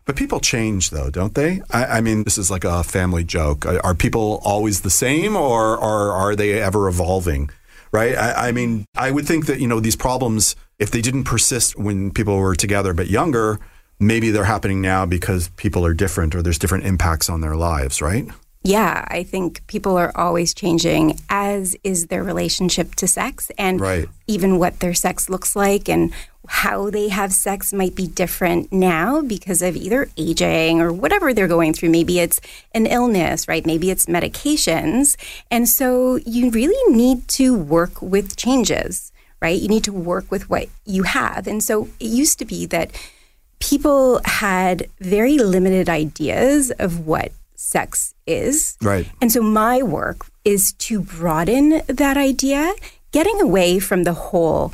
[0.06, 1.62] But people change, though, don't they?
[1.70, 3.66] I, I, mean, this is like a family joke.
[3.66, 7.50] Are people always the same, or, or are they ever evolving?
[7.92, 8.18] Right?
[8.18, 11.78] I, I mean, I would think that you know these problems, if they didn't persist
[11.78, 13.60] when people were together but younger,
[14.00, 18.02] maybe they're happening now because people are different or there's different impacts on their lives,
[18.02, 18.28] right?
[18.64, 24.08] Yeah, I think people are always changing, as is their relationship to sex, and right.
[24.28, 26.14] even what their sex looks like and
[26.48, 31.48] how they have sex might be different now because of either aging or whatever they're
[31.48, 31.90] going through.
[31.90, 32.42] Maybe it's
[32.74, 33.66] an illness, right?
[33.66, 35.16] Maybe it's medications.
[35.50, 39.60] And so you really need to work with changes, right?
[39.60, 41.48] You need to work with what you have.
[41.48, 42.92] And so it used to be that
[43.60, 48.76] people had very limited ideas of what sex is.
[48.82, 49.08] Right.
[49.22, 52.74] And so my work is to broaden that idea,
[53.12, 54.74] getting away from the whole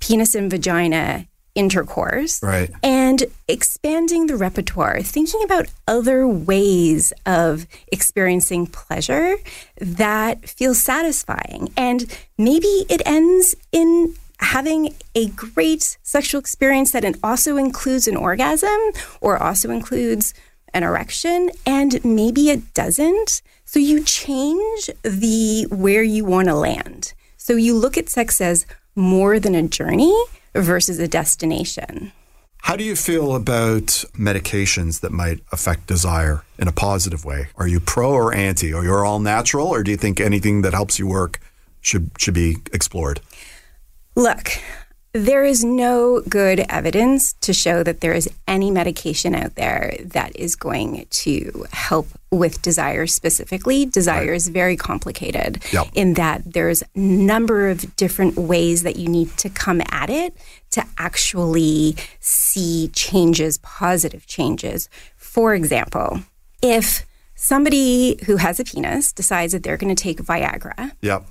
[0.00, 2.70] penis and vagina intercourse Right.
[2.82, 9.36] and expanding the repertoire, thinking about other ways of experiencing pleasure
[9.80, 11.72] that feels satisfying.
[11.76, 12.06] And
[12.38, 18.78] maybe it ends in having a great sexual experience that it also includes an orgasm
[19.20, 20.32] or also includes
[20.74, 27.12] an erection and maybe it doesn't so you change the where you want to land
[27.36, 30.14] so you look at sex as more than a journey
[30.54, 32.12] versus a destination
[32.62, 37.48] How do you feel about medications that might affect desire in a positive way?
[37.56, 38.72] Are you pro or anti?
[38.74, 41.40] Or you're all natural, or do you think anything that helps you work
[41.80, 43.20] should should be explored?
[44.14, 44.50] Look,
[45.12, 50.34] there is no good evidence to show that there is any medication out there that
[50.36, 53.84] is going to help with desire specifically.
[53.86, 55.88] Desire is very complicated Yep.
[55.94, 60.36] in that there's a number of different ways that you need to come at it
[60.70, 64.88] to actually see changes, positive changes.
[65.16, 66.20] For example,
[66.62, 71.22] if somebody who has a penis decides that they're going to take Viagra, Yeah.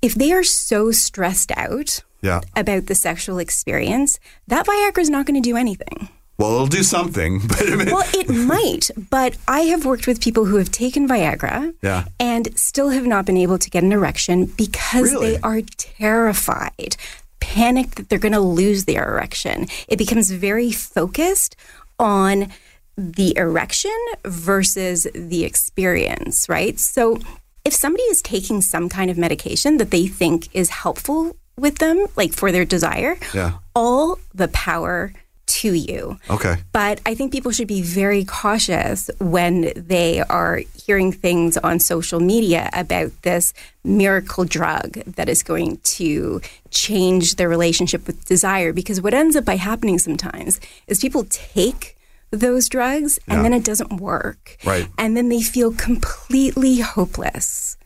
[0.00, 2.40] if they are so stressed out Yeah.
[2.56, 6.08] about the sexual experience, that Viagra is not going to do anything.
[6.38, 10.20] Well, it'll do something, but I mean, Well, it might, but I have worked with
[10.20, 12.04] people who have taken Viagra Yeah.
[12.18, 15.32] and still have not been able to get an erection because Really?
[15.32, 16.96] they are terrified,
[17.40, 19.66] panicked that they're going to lose their erection.
[19.88, 21.54] It becomes very focused
[21.98, 22.48] on
[22.96, 26.78] the erection versus the experience, right?
[26.78, 27.18] So
[27.64, 32.06] if somebody is taking some kind of medication that they think is helpful with them,
[32.16, 33.52] like for their desire, Yeah.
[33.74, 35.12] all the power
[35.44, 36.16] to you.
[36.30, 36.56] okay.
[36.72, 42.20] But I think people should be very cautious when they are hearing things on social
[42.20, 43.52] media about this
[43.84, 48.72] miracle drug that is going to change their relationship with desire.
[48.72, 51.98] Because what ends up by happening sometimes is people take
[52.30, 53.42] those drugs and Yeah.
[53.42, 54.56] then it doesn't work.
[54.64, 54.88] Right.
[54.96, 57.76] And then they feel completely hopeless.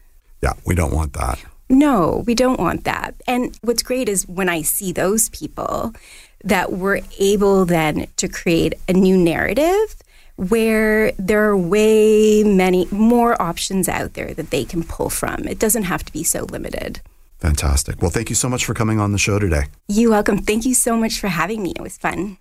[0.43, 1.41] Yeah, we don't want that.
[1.69, 3.15] No, we don't want that.
[3.27, 5.95] And what's great is when I see those people
[6.45, 9.97] that we're able then to create a new narrative
[10.37, 15.49] where there are way many more options out there that they can pull from.
[15.49, 17.01] It doesn't have to be so limited.
[17.39, 18.01] Fantastic.
[18.01, 19.65] Well, thank you so much for coming on the show today.
[19.89, 20.39] You're welcome.
[20.39, 21.73] Thank you so much for having me.
[21.75, 22.39] It was fun.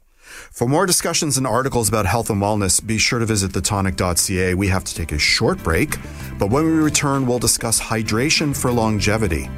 [0.51, 4.53] For more discussions and articles about health and wellness, be sure to visit thetonic.ca.
[4.53, 5.97] We have to take a short break,
[6.37, 9.49] but when we return, we'll discuss hydration for longevity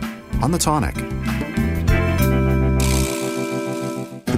[0.42, 0.96] on The Tonic.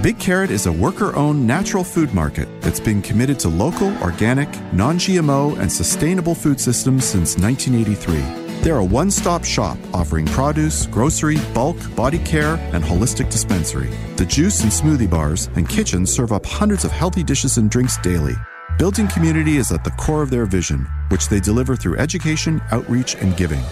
[0.00, 4.48] Big Carrot is a worker owned natural food market that's been committed to local, organic,
[4.72, 8.39] non GMO, and sustainable food systems since 1983.
[8.62, 13.88] They're a one stop shop offering produce, grocery, bulk, body care, and holistic dispensary.
[14.16, 17.96] The juice and smoothie bars and kitchen serve up hundreds of healthy dishes and drinks
[17.98, 18.34] daily.
[18.78, 23.14] Building community is at the core of their vision, which they deliver through education, outreach,
[23.16, 23.62] and giving.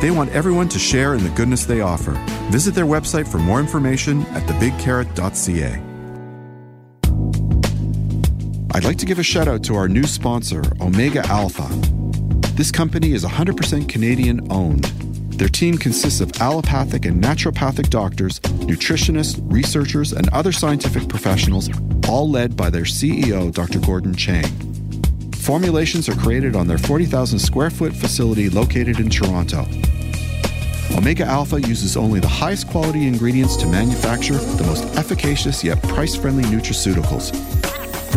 [0.00, 2.12] They want everyone to share in the goodness they offer.
[2.50, 5.82] Visit their website for more information at thebigcarrot.ca.
[8.74, 11.97] I'd like to give a shout out to our new sponsor, Omega Alpha.
[12.58, 14.82] This company is 100% Canadian owned.
[15.38, 21.70] Their team consists of allopathic and naturopathic doctors, nutritionists, researchers, and other scientific professionals,
[22.08, 23.78] all led by their CEO, Dr.
[23.78, 24.50] Gordon Chang.
[25.36, 29.64] Formulations are created on their 40,000 square foot facility located in Toronto.
[30.96, 36.16] Omega Alpha uses only the highest quality ingredients to manufacture the most efficacious yet price
[36.16, 37.47] friendly nutraceuticals.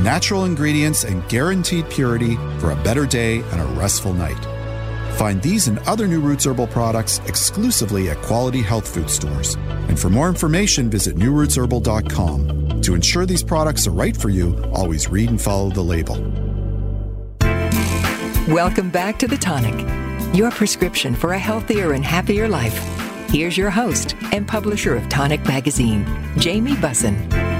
[0.00, 4.53] Natural ingredients and guaranteed purity for a better day and a restful night.
[5.14, 9.54] Find these and other New Roots Herbal products exclusively at quality health food stores.
[9.88, 12.80] And for more information, visit newrootsherbal.com.
[12.82, 16.16] To ensure these products are right for you, always read and follow the label.
[18.52, 19.86] Welcome back to The Tonic,
[20.34, 22.76] your prescription for a healthier and happier life.
[23.30, 26.04] Here's your host and publisher of Tonic Magazine,
[26.38, 27.53] Jamie Bussin.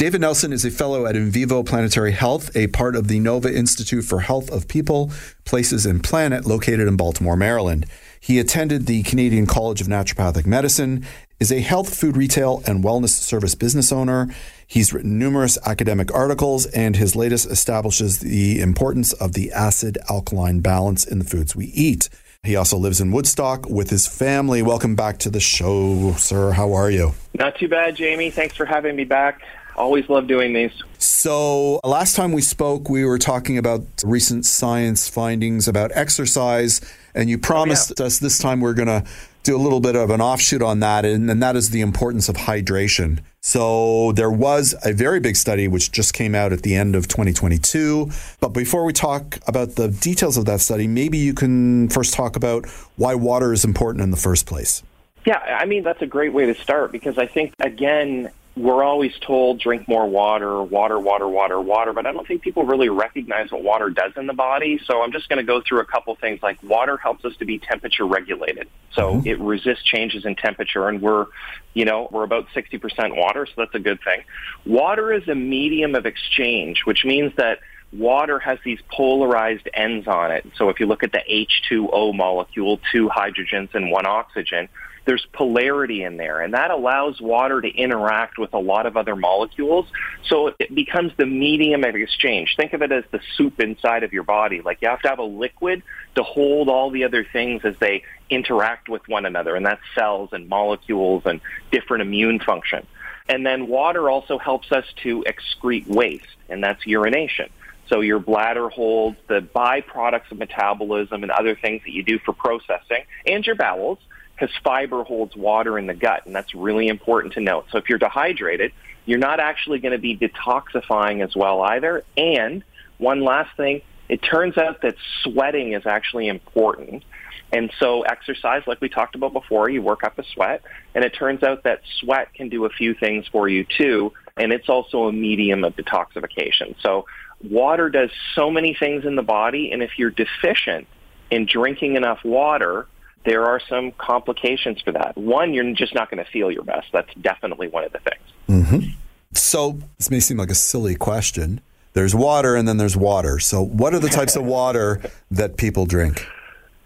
[0.00, 4.02] David Nelson is a fellow at Invivo Planetary Health, a part of the Nova Institute
[4.02, 5.12] for Health of People,
[5.44, 7.84] Places, and Planet, located in Baltimore, Maryland.
[8.18, 11.04] He attended the Canadian College of Naturopathic Medicine,
[11.38, 14.34] is a health, food, retail, and wellness service business owner.
[14.66, 20.60] He's written numerous academic articles, and his latest establishes the importance of the acid alkaline
[20.60, 22.08] balance in the foods we eat.
[22.42, 24.62] He also lives in Woodstock with his family.
[24.62, 26.52] Welcome back to the show, sir.
[26.52, 27.12] How are you?
[27.34, 28.30] Not too bad, Jamie.
[28.30, 29.42] Thanks for having me back.
[29.76, 30.72] Always love doing these.
[30.98, 36.80] So, last time we spoke, we were talking about recent science findings about exercise,
[37.14, 38.06] and you promised oh, yeah.
[38.06, 39.04] us this time we're going to
[39.42, 42.28] do a little bit of an offshoot on that, and, and that is the importance
[42.28, 43.20] of hydration.
[43.40, 47.08] So, there was a very big study which just came out at the end of
[47.08, 48.10] 2022.
[48.40, 52.36] But before we talk about the details of that study, maybe you can first talk
[52.36, 52.66] about
[52.96, 54.82] why water is important in the first place.
[55.26, 59.12] Yeah, I mean, that's a great way to start because I think, again, we're always
[59.20, 63.50] told drink more water, water, water, water, water, but I don't think people really recognize
[63.52, 64.80] what water does in the body.
[64.86, 67.44] So I'm just going to go through a couple things like water helps us to
[67.44, 68.68] be temperature regulated.
[68.92, 69.26] So mm-hmm.
[69.26, 71.26] it resists changes in temperature and we're,
[71.74, 74.22] you know, we're about 60% water, so that's a good thing.
[74.66, 77.60] Water is a medium of exchange, which means that
[77.92, 80.44] water has these polarized ends on it.
[80.56, 84.68] So if you look at the H2O molecule, two hydrogens and one oxygen,
[85.04, 89.16] there's polarity in there, and that allows water to interact with a lot of other
[89.16, 89.86] molecules.
[90.26, 92.54] So it becomes the medium of exchange.
[92.56, 94.60] Think of it as the soup inside of your body.
[94.60, 95.82] Like you have to have a liquid
[96.14, 100.30] to hold all the other things as they interact with one another, and that's cells
[100.32, 101.40] and molecules and
[101.70, 102.86] different immune function.
[103.28, 107.48] And then water also helps us to excrete waste, and that's urination.
[107.88, 112.32] So your bladder holds the byproducts of metabolism and other things that you do for
[112.32, 113.98] processing, and your bowels
[114.40, 117.66] because fiber holds water in the gut, and that's really important to note.
[117.70, 118.72] So if you're dehydrated,
[119.04, 122.04] you're not actually going to be detoxifying as well either.
[122.16, 122.64] And
[122.98, 127.04] one last thing, it turns out that sweating is actually important.
[127.52, 130.62] And so exercise, like we talked about before, you work up a sweat,
[130.94, 134.52] and it turns out that sweat can do a few things for you too, and
[134.52, 136.76] it's also a medium of detoxification.
[136.80, 137.04] So
[137.42, 140.86] water does so many things in the body, and if you're deficient
[141.30, 142.86] in drinking enough water,
[143.24, 145.16] there are some complications for that.
[145.16, 146.88] One, you're just not going to feel your best.
[146.92, 148.22] That's definitely one of the things.
[148.48, 148.90] Mm-hmm.
[149.32, 151.60] So this may seem like a silly question.
[151.92, 153.38] There's water and then there's water.
[153.38, 156.26] So what are the types of water that people drink?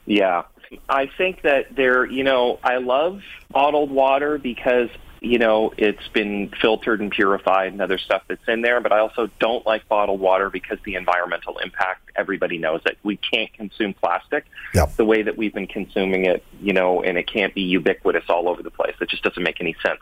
[0.06, 0.44] Yeah.
[0.88, 4.88] I think that there, you know, I love bottled water because
[5.24, 8.98] you know, it's been filtered and purified and other stuff that's in there, but I
[8.98, 12.98] also don't like bottled water because the environmental impact, everybody knows it.
[13.02, 14.44] We can't consume plastic
[14.74, 14.94] yep.
[14.96, 18.48] the way that we've been consuming it, you know, and it can't be ubiquitous all
[18.48, 18.94] over the place.
[19.00, 20.00] It just doesn't make any sense.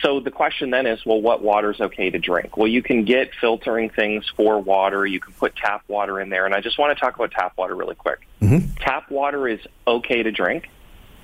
[0.00, 2.56] So the question then is, well, what water is okay to drink?
[2.56, 5.04] Well, you can get filtering things for water.
[5.04, 6.46] You can put tap water in there.
[6.46, 8.26] And I just want to talk about tap water really quick.
[8.40, 8.76] Mm-hmm.
[8.76, 10.70] Tap water is okay to drink,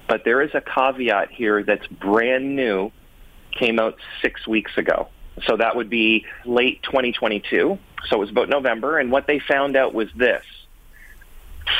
[0.07, 2.93] but there is a caveat here that's brand new
[3.57, 5.09] came out six weeks ago.
[5.47, 7.79] So that would be late 2022.
[8.09, 8.99] So it was about November.
[8.99, 10.45] And what they found out was this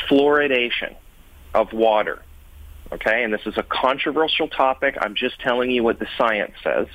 [0.09, 0.95] fluoridation
[1.53, 2.21] of water.
[2.91, 4.97] Okay, and this is a controversial topic.
[4.99, 6.87] I'm just telling you what the science says.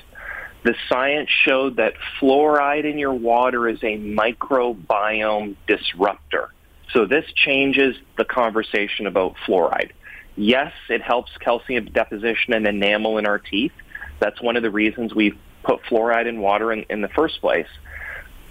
[0.64, 6.50] The science showed that fluoride in your water is a microbiome disruptor.
[6.92, 9.90] So this changes the conversation about fluoride.
[10.36, 13.72] Yes, it helps calcium deposition and enamel in our teeth.
[14.22, 17.66] That's one of the reasons we put fluoride in water in, in the first place.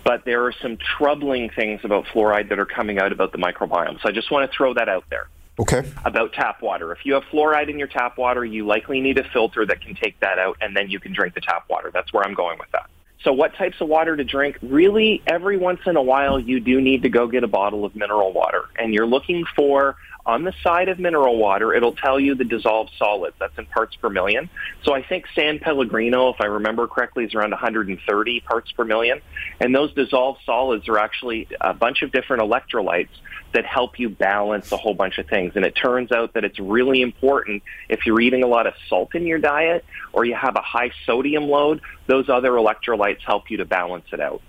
[0.03, 4.01] But there are some troubling things about fluoride that are coming out about the microbiome.
[4.01, 5.27] So I just want to throw that out there.
[5.59, 5.89] Okay.
[6.03, 6.91] About tap water.
[6.91, 9.95] If you have fluoride in your tap water, you likely need a filter that can
[9.95, 11.91] take that out, and then you can drink the tap water.
[11.93, 12.89] That's where I'm going with that.
[13.23, 14.57] So what types of water to drink?
[14.63, 17.95] Really, every once in a while, you do need to go get a bottle of
[17.95, 19.95] mineral water, and you're looking for
[20.25, 23.35] on the side of mineral water, it'll tell you the dissolved solids.
[23.39, 24.49] That's in parts per million.
[24.83, 29.21] So I think San Pellegrino, if I remember correctly, is around 130 parts per million.
[29.59, 33.09] And those dissolved solids are actually a bunch of different electrolytes
[33.53, 35.53] that help you balance a whole bunch of things.
[35.55, 39.15] And it turns out that it's really important if you're eating a lot of salt
[39.15, 43.57] in your diet or you have a high sodium load, those other electrolytes help you
[43.57, 44.41] to balance it out.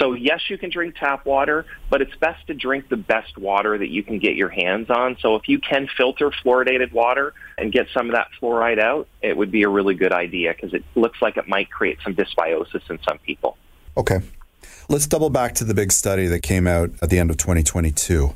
[0.00, 3.76] So yes, you can drink tap water, but it's best to drink the best water
[3.76, 5.18] that you can get your hands on.
[5.20, 9.36] So if you can filter fluoridated water and get some of that fluoride out, it
[9.36, 12.88] would be a really good idea because it looks like it might create some dysbiosis
[12.88, 13.58] in some people.
[13.96, 14.20] Okay.
[14.88, 18.34] Let's double back to the big study that came out at the end of 2022.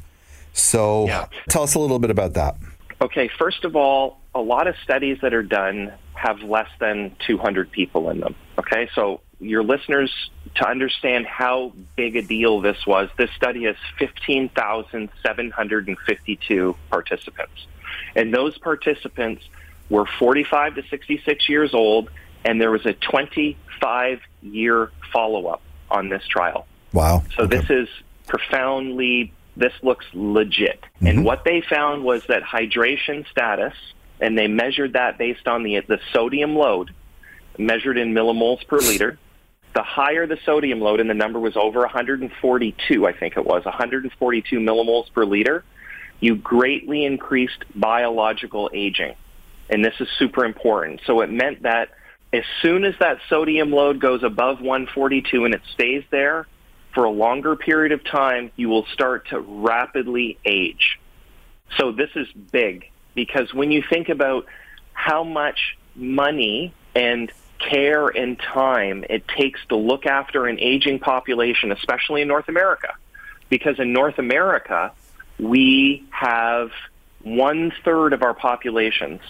[0.53, 1.27] So yeah.
[1.49, 2.57] tell us a little bit about that.
[3.01, 7.73] Okay, first of all, a lot of studies that are done have less than 200
[7.73, 8.35] people in them.
[8.59, 10.11] Okay, so your listeners
[10.57, 17.66] to understand how big a deal this was, this study has 15,752 participants.
[18.16, 19.42] And those participants
[19.90, 22.11] were 45 to 66 years old,
[22.45, 26.66] and there was a 25 year follow up on this trial.
[26.92, 27.22] Wow.
[27.36, 27.59] So Okay.
[27.59, 27.88] this is
[28.26, 30.80] profoundly, this looks legit.
[30.80, 31.07] Mm-hmm.
[31.07, 33.74] And what they found was that hydration status,
[34.20, 36.92] and they measured that based on the, the sodium load,
[37.59, 39.18] measured in millimoles per liter.
[39.75, 43.64] The higher the sodium load, and the number was over 142, I think it was,
[43.64, 45.64] 142 millimoles per liter,
[46.20, 49.14] you greatly increased biological aging.
[49.68, 51.01] And this is super important.
[51.07, 51.91] So it meant that
[52.33, 56.47] as soon as that sodium load goes above 142 and it stays there
[56.93, 61.01] for a longer period of time, you will start to rapidly age.
[61.79, 64.47] So this is big because when you think about
[64.93, 71.72] how much money and care and time it takes to look after an aging population,
[71.72, 72.94] especially in North America,
[73.48, 74.92] because in North America,
[75.38, 76.70] we have
[77.22, 79.20] one third of our populations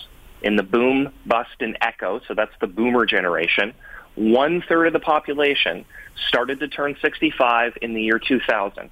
[0.43, 3.73] in the boom, bust, and echo, so that's the boomer generation,
[4.15, 5.85] one third of the population
[6.29, 8.91] started to turn 65 in the year 2000.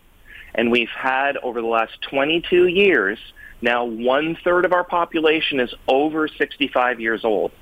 [0.54, 3.18] And we've had over the last 22 years,
[3.60, 7.52] now one third of our population is over 65 years old.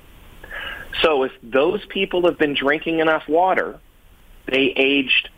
[1.01, 3.79] So if those people have been drinking enough water,
[4.47, 5.29] they aged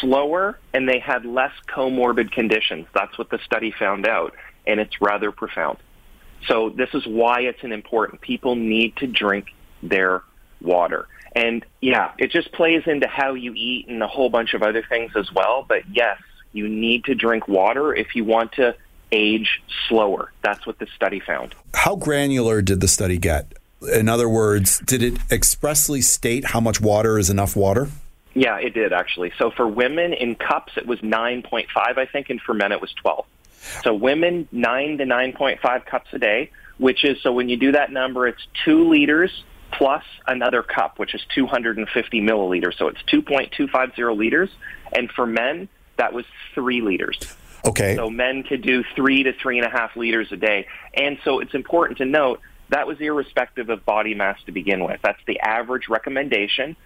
[0.00, 2.86] slower and they had less comorbid conditions.
[2.94, 4.34] That's what the study found out,
[4.66, 5.78] and it's rather profound.
[6.48, 8.20] So this is why it's an important.
[8.20, 9.46] People need to drink
[9.82, 10.22] their
[10.60, 11.06] water.
[11.34, 14.82] And yeah, it just plays into how you eat and a whole bunch of other
[14.88, 15.64] things as well.
[15.68, 16.18] But yes,
[16.52, 18.74] you need to drink water if you want to
[19.12, 20.32] age slower.
[20.42, 21.54] That's what the study found.
[21.74, 23.52] How granular did the study get?
[23.92, 27.88] In other words, did it expressly state how much water is enough water?
[28.34, 29.32] Yeah, it did actually.
[29.38, 32.92] So for women in cups, it was 9.5, I think, and for men, it was
[32.92, 33.24] 12.
[33.82, 37.90] So women, 9 to 9.5 cups a day, which is, so when you do that
[37.90, 42.76] number, it's 2 liters plus another cup, which is 250 milliliters.
[42.76, 44.50] So it's 2.250 liters.
[44.92, 46.24] And for men, that was
[46.54, 47.18] 3 liters.
[47.66, 47.96] Okay.
[47.96, 50.66] So men could do 3 to 3.5 liters a day.
[50.94, 52.40] And so it's important to note
[52.70, 55.00] that was irrespective of body mass to begin with.
[55.02, 56.76] That's the average recommendation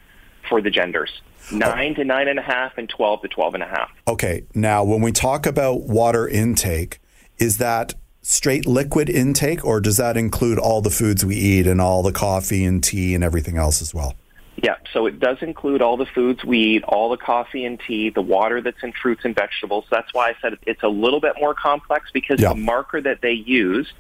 [0.49, 1.11] for the genders.
[1.53, 3.91] Nine to nine and a half and twelve to twelve and a half.
[4.07, 4.45] Okay.
[4.55, 7.01] Now, when we talk about water intake,
[7.39, 11.81] is that straight liquid intake or does that include all the foods we eat and
[11.81, 14.15] all the coffee and tea and everything else as well?
[14.63, 18.11] Yeah, so it does include all the foods we eat, all the coffee and tea,
[18.11, 19.87] the water that's in fruits and vegetables.
[19.91, 22.51] That's why I said it's a little bit more complex because Yeah.
[22.51, 23.93] the marker that they used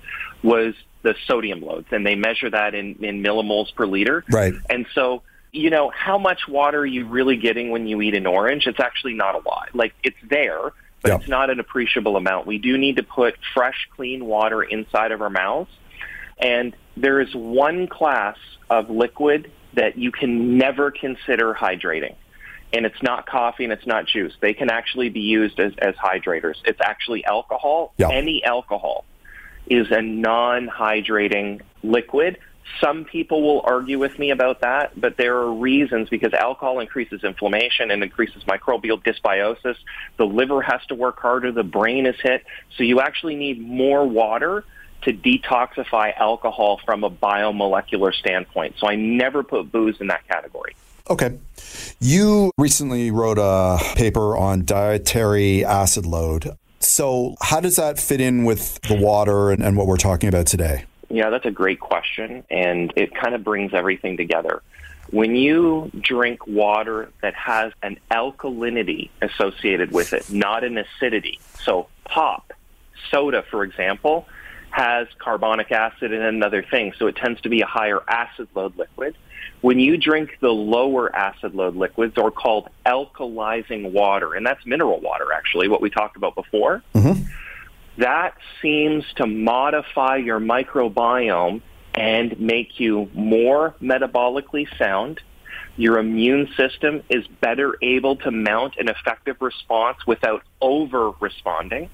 [0.42, 4.22] was the sodium loads, and they measure that in, in millimoles per liter.
[4.30, 4.52] Right.
[4.68, 8.26] And so, you know, how much water are you really getting when you eat an
[8.26, 8.66] orange?
[8.66, 9.70] It's actually not a lot.
[9.72, 10.60] Like, it's there,
[11.00, 11.14] but Yeah.
[11.16, 12.46] it's not an appreciable amount.
[12.46, 15.70] We do need to put fresh, clean water inside of our mouths.
[16.38, 18.36] And there is one class
[18.68, 22.14] of liquid that you can never consider hydrating.
[22.72, 24.32] And it's not coffee and it's not juice.
[24.40, 26.56] They can actually be used as, as hydrators.
[26.64, 27.92] It's actually alcohol.
[27.96, 28.10] Yeah.
[28.10, 29.04] Any alcohol
[29.66, 32.38] is a non-hydrating liquid.
[32.80, 37.24] Some people will argue with me about that, but there are reasons because alcohol increases
[37.24, 39.76] inflammation and increases microbial dysbiosis.
[40.18, 41.50] The liver has to work harder.
[41.50, 42.44] The brain is hit.
[42.76, 44.64] So you actually need more water
[45.02, 48.76] to detoxify alcohol from a biomolecular standpoint.
[48.78, 50.74] So I never put booze in that category.
[51.08, 51.38] Okay.
[51.98, 56.56] You recently wrote a paper on dietary acid load.
[56.78, 60.46] So, how does that fit in with the water and, and what we're talking about
[60.46, 60.84] today?
[61.10, 64.62] Yeah, that's a great question, and it kind of brings everything together.
[65.10, 71.88] When you drink water that has an alkalinity associated with it, not an acidity, so
[72.04, 72.52] pop,
[73.10, 74.26] soda, for example,
[74.70, 78.76] has carbonic acid and another thing, so it tends to be a higher acid load
[78.76, 79.16] liquid.
[79.60, 85.00] When you drink the lower acid load liquids, or called alkalizing water, and that's mineral
[85.00, 87.22] water, actually, what we talked about before, mm-hmm.
[87.98, 91.62] that seems to modify your microbiome
[91.94, 95.20] and make you more metabolically sound.
[95.76, 101.90] Your immune system is better able to mount an effective response without over responding.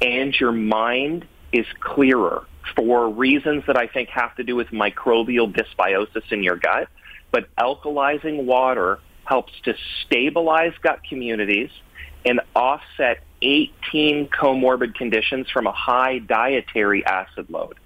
[0.00, 2.44] And your mind is clearer
[2.76, 6.88] for reasons that I think have to do with microbial dysbiosis in your gut.
[7.30, 9.74] But alkalizing water helps to
[10.04, 11.70] stabilize gut communities
[12.24, 17.78] and offset 18 comorbid conditions from a high dietary acid load.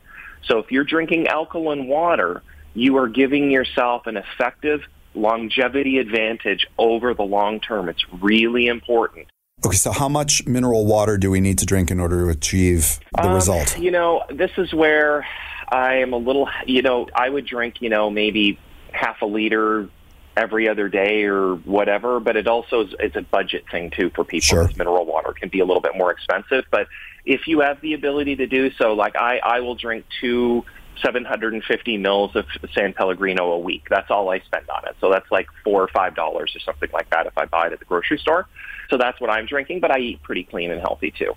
[0.45, 2.43] So if you're drinking alkaline water,
[2.75, 4.81] you are giving yourself an effective
[5.15, 7.89] longevity advantage over the long term.
[7.89, 9.29] It's really important.
[9.65, 12.99] Okay, so how much mineral water do we need to drink in order to achieve
[13.15, 13.79] the Um, result?
[13.79, 15.27] You know, this is where
[15.69, 18.59] I am a little, you know, I would drink, you know, maybe
[18.93, 19.89] half a liter
[20.37, 24.25] every other day or whatever, but it also is, is a budget thing too for
[24.25, 24.47] people.
[24.47, 24.71] Sure.
[24.77, 26.89] Mineral water can be a little bit more expensive, but
[27.25, 30.65] if you have the ability to do so, like I, I will drink two
[31.01, 33.86] 750 mils of San Pellegrino a week.
[33.88, 34.97] That's all I spend on it.
[35.01, 37.72] So that's like four or five dollars or something like that if I buy it
[37.72, 38.47] at the grocery store.
[38.90, 41.34] So that's what I'm drinking, but I eat pretty clean and healthy too.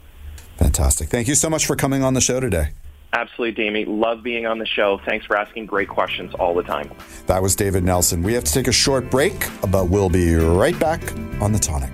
[0.57, 1.09] Fantastic.
[1.09, 2.71] Thank you so much for coming on the show today.
[3.13, 3.85] Absolutely, Jamie.
[3.85, 4.99] Love being on the show.
[5.05, 6.91] Thanks for asking great questions all the time.
[7.27, 8.23] That was David Nelson.
[8.23, 11.01] We have to take a short break, but we'll be right back
[11.41, 11.93] on the tonic.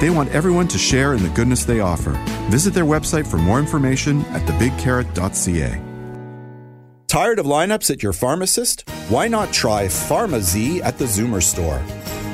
[0.00, 2.12] They want everyone to share in the goodness they offer.
[2.48, 5.82] Visit their website for more information at thebigcarrot.ca.
[7.06, 8.88] Tired of lineups at your pharmacist?
[9.08, 11.82] Why not try PharmaZ at the Zoomer store?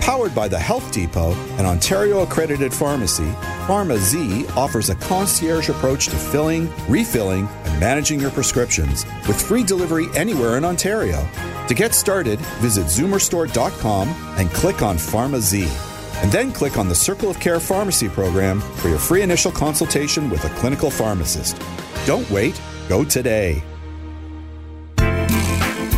[0.01, 3.29] Powered by the Health Depot, an Ontario accredited pharmacy,
[3.67, 10.07] PharmaZ offers a concierge approach to filling, refilling, and managing your prescriptions with free delivery
[10.15, 11.27] anywhere in Ontario.
[11.67, 14.09] To get started, visit zoomerstore.com
[14.39, 15.86] and click on PharmaZ.
[16.23, 20.31] And then click on the Circle of Care Pharmacy program for your free initial consultation
[20.31, 21.61] with a clinical pharmacist.
[22.07, 23.63] Don't wait, go today.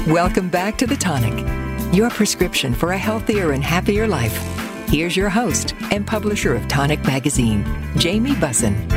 [0.07, 4.37] Welcome back to The Tonic, your prescription for a healthier and happier life.
[4.89, 7.63] Here's your host and publisher of Tonic Magazine,
[7.99, 8.89] Jamie Bussin.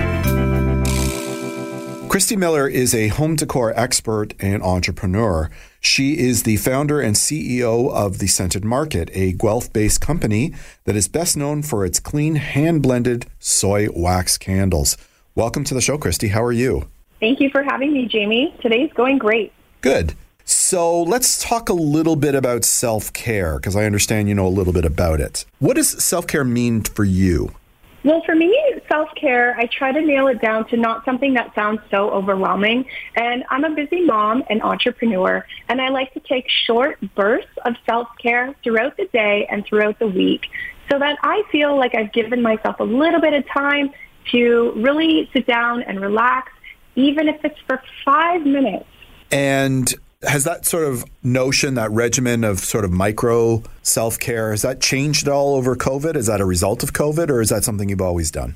[2.10, 5.50] Christy Miller is a home decor expert and entrepreneur.
[5.84, 10.54] She is the founder and CEO of The Scented Market, a Guelph based company
[10.84, 14.96] that is best known for its clean, hand blended soy wax candles.
[15.34, 16.28] Welcome to the show, Christy.
[16.28, 16.88] How are you?
[17.20, 18.56] Thank you for having me, Jamie.
[18.62, 19.54] Today's going great.
[19.82, 20.14] Good.
[20.46, 24.50] So let's talk a little bit about self care because I understand you know a
[24.50, 25.46] little bit about it.
[25.58, 27.56] What does self care mean for you?
[28.04, 28.58] Well, for me,
[28.90, 32.86] self care, I try to nail it down to not something that sounds so overwhelming.
[33.16, 37.76] And I'm a busy mom and entrepreneur, and I like to take short bursts of
[37.86, 40.48] self care throughout the day and throughout the week
[40.92, 43.92] so that I feel like I've given myself a little bit of time
[44.32, 46.52] to really sit down and relax,
[46.96, 48.86] even if it's for five minutes.
[49.32, 49.94] And
[50.24, 54.82] has that sort of notion, that regimen of sort of micro self care, has that
[54.82, 56.16] changed at all over COVID?
[56.16, 58.56] Is that a result of COVID or is that something you've always done?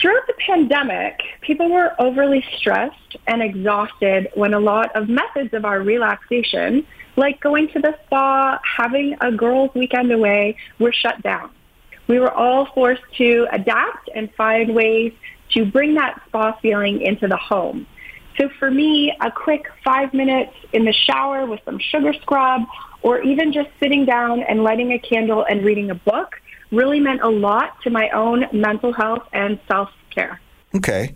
[0.00, 5.64] Throughout the pandemic, people were overly stressed and exhausted when a lot of methods of
[5.64, 6.84] our relaxation,
[7.16, 11.50] like going to the spa, having a girls' weekend away, were shut down.
[12.08, 15.12] We were all forced to adapt and find ways
[15.52, 17.86] to bring that spa feeling into the home.
[18.36, 22.62] So for me, a quick five minutes in the shower with some sugar scrub,
[23.02, 26.40] or even just sitting down and lighting a candle and reading a book
[26.72, 30.40] really meant a lot to my own mental health and self-care.
[30.74, 31.14] Okay.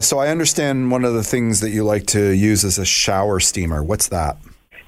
[0.00, 3.40] So I understand one of the things that you like to use is a shower
[3.40, 3.82] steamer.
[3.82, 4.36] What's that?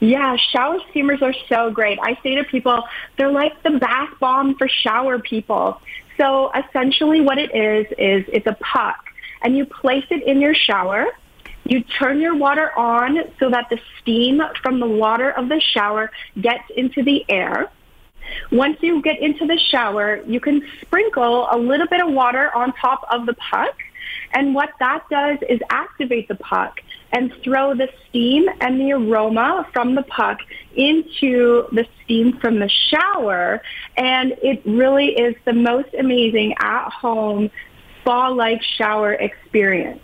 [0.00, 1.98] Yeah, shower steamers are so great.
[2.02, 2.82] I say to people,
[3.16, 5.80] they're like the bath bomb for shower people.
[6.16, 9.04] So essentially what it is, is it's a puck
[9.42, 11.06] and you place it in your shower.
[11.70, 16.10] You turn your water on so that the steam from the water of the shower
[16.40, 17.70] gets into the air.
[18.50, 22.72] Once you get into the shower, you can sprinkle a little bit of water on
[22.72, 23.76] top of the puck.
[24.32, 26.80] And what that does is activate the puck
[27.12, 30.40] and throw the steam and the aroma from the puck
[30.74, 33.62] into the steam from the shower.
[33.96, 37.48] And it really is the most amazing at-home
[38.00, 40.00] spa-like shower experience.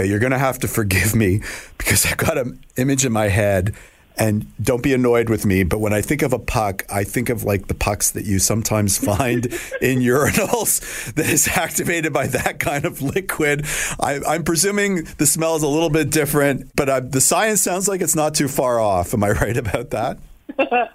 [0.00, 1.42] Okay, you're going to have to forgive me
[1.76, 3.74] because I've got an image in my head.
[4.16, 7.28] And don't be annoyed with me, but when I think of a puck, I think
[7.28, 9.44] of like the pucks that you sometimes find
[9.82, 13.66] in urinals that is activated by that kind of liquid.
[14.00, 17.86] I, I'm presuming the smell is a little bit different, but uh, the science sounds
[17.86, 19.12] like it's not too far off.
[19.12, 20.18] Am I right about that?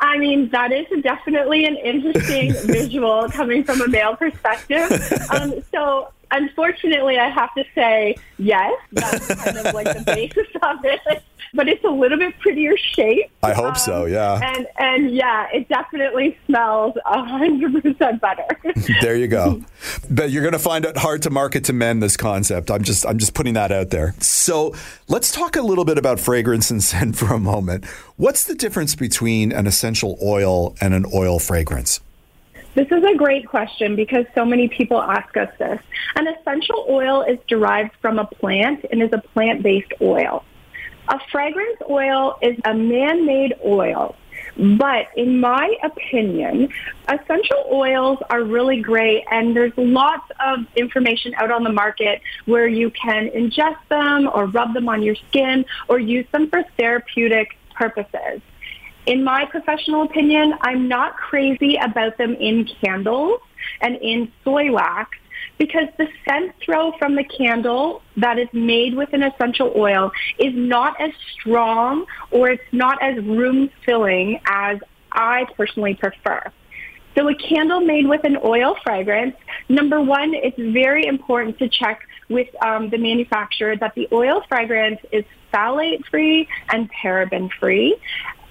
[0.00, 4.92] I mean, that is definitely an interesting visual coming from a male perspective.
[5.30, 8.72] Um, so unfortunately, I have to say yes.
[8.92, 11.22] That's kind of like the basis of it.
[11.56, 13.30] But it's a little bit prettier shape.
[13.40, 14.40] I hope so, um, yeah.
[14.42, 18.44] And and yeah, it definitely smells hundred percent better.
[19.00, 19.62] there you go.
[20.10, 22.72] But you're going to find it hard to market to men this concept.
[22.72, 24.16] I'm just I'm just putting that out there.
[24.18, 24.74] So
[25.06, 27.84] let's talk a little bit about fragrance and scent for a moment.
[28.16, 32.00] What's the difference between an essential oil and an oil fragrance?
[32.74, 35.80] This is a great question because so many people ask us this.
[36.16, 40.44] An essential oil is derived from a plant and is a plant-based oil.
[41.06, 44.16] A fragrance oil is a man-made oil.
[44.56, 46.68] But in my opinion,
[47.08, 52.66] essential oils are really great and there's lots of information out on the market where
[52.66, 57.56] you can ingest them or rub them on your skin or use them for therapeutic
[57.74, 58.40] purposes.
[59.06, 63.40] In my professional opinion, I'm not crazy about them in candles
[63.80, 65.18] and in soy wax
[65.58, 70.54] because the scent throw from the candle that is made with an essential oil is
[70.54, 74.78] not as strong or it's not as room filling as
[75.12, 76.50] I personally prefer.
[77.16, 79.36] So a candle made with an oil fragrance,
[79.68, 84.98] number one, it's very important to check with um, the manufacturer that the oil fragrance
[85.12, 87.96] is phthalate free and paraben free.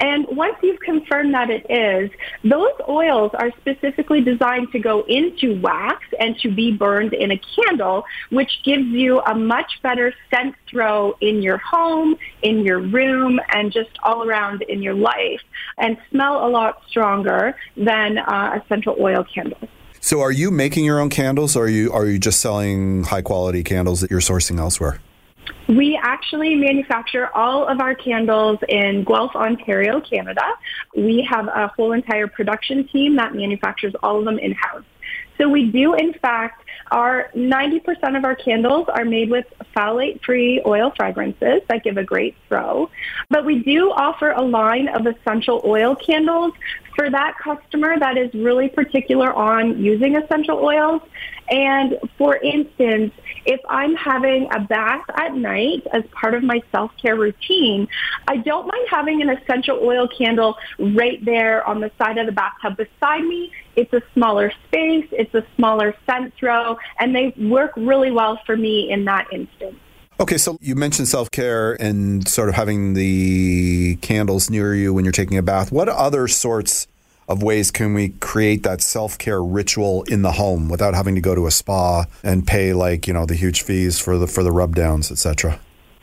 [0.03, 2.11] And once you've confirmed that it is,
[2.43, 7.39] those oils are specifically designed to go into wax and to be burned in a
[7.55, 13.39] candle, which gives you a much better scent throw in your home, in your room,
[13.53, 15.39] and just all around in your life,
[15.77, 19.69] and smell a lot stronger than uh, essential oil candles.
[20.01, 23.21] So, are you making your own candles, or are you are you just selling high
[23.21, 24.99] quality candles that you're sourcing elsewhere?
[25.67, 30.43] We actually manufacture all of our candles in Guelph, Ontario, Canada.
[30.95, 34.83] We have a whole entire production team that manufactures all of them in-house.
[35.37, 40.91] So we do, in fact, our 90% of our candles are made with phthalate-free oil
[40.95, 42.89] fragrances that give a great throw.
[43.29, 46.53] But we do offer a line of essential oil candles
[46.95, 51.01] for that customer that is really particular on using essential oils.
[51.53, 53.13] And for instance,
[53.45, 57.87] if I'm having a bath at night as part of my self-care routine,
[58.27, 62.31] I don't mind having an essential oil candle right there on the side of the
[62.31, 63.51] bathtub beside me.
[63.75, 68.57] It's a smaller space, it's a smaller scent throw, and they work really well for
[68.57, 69.75] me in that instance.
[70.19, 75.05] Okay, so you mentioned self care and sort of having the candles near you when
[75.05, 75.71] you're taking a bath.
[75.71, 76.87] What other sorts
[77.27, 81.35] of ways can we create that self-care ritual in the home without having to go
[81.35, 84.51] to a spa and pay like you know the huge fees for the for the
[84.51, 85.59] rub downs etc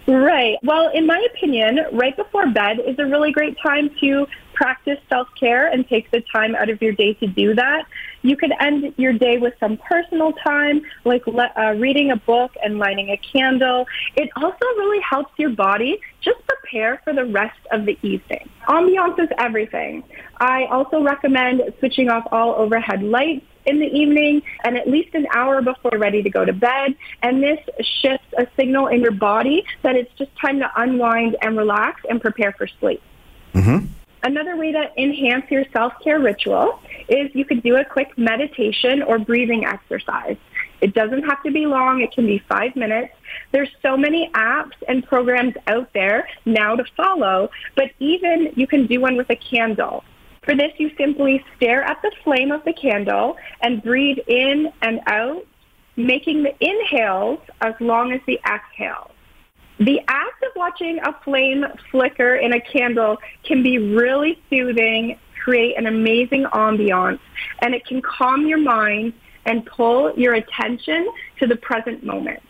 [0.06, 0.56] right.
[0.62, 5.68] Well in my opinion right before bed is a really great time to practice self-care
[5.68, 7.86] and take the time out of your day to do that
[8.22, 12.78] you could end your day with some personal time, like uh, reading a book and
[12.78, 13.86] lighting a candle.
[14.16, 18.48] It also really helps your body just prepare for the rest of the evening.
[18.68, 20.04] Ambiance is everything.
[20.38, 25.26] I also recommend switching off all overhead lights in the evening and at least an
[25.34, 26.94] hour before ready to go to bed.
[27.22, 31.56] And this shifts a signal in your body that it's just time to unwind and
[31.56, 33.02] relax and prepare for sleep.
[33.54, 33.86] Mm-hmm.
[34.22, 39.18] Another way to enhance your self-care ritual is you could do a quick meditation or
[39.18, 40.36] breathing exercise.
[40.82, 42.00] It doesn't have to be long.
[42.00, 43.14] It can be five minutes.
[43.52, 48.86] There's so many apps and programs out there now to follow, but even you can
[48.86, 50.04] do one with a candle.
[50.42, 55.00] For this, you simply stare at the flame of the candle and breathe in and
[55.06, 55.46] out,
[55.96, 59.12] making the inhales as long as the exhales.
[59.80, 65.78] The act of watching a flame flicker in a candle can be really soothing, create
[65.78, 67.18] an amazing ambiance,
[67.60, 69.14] and it can calm your mind
[69.46, 71.08] and pull your attention
[71.38, 72.42] to the present moment.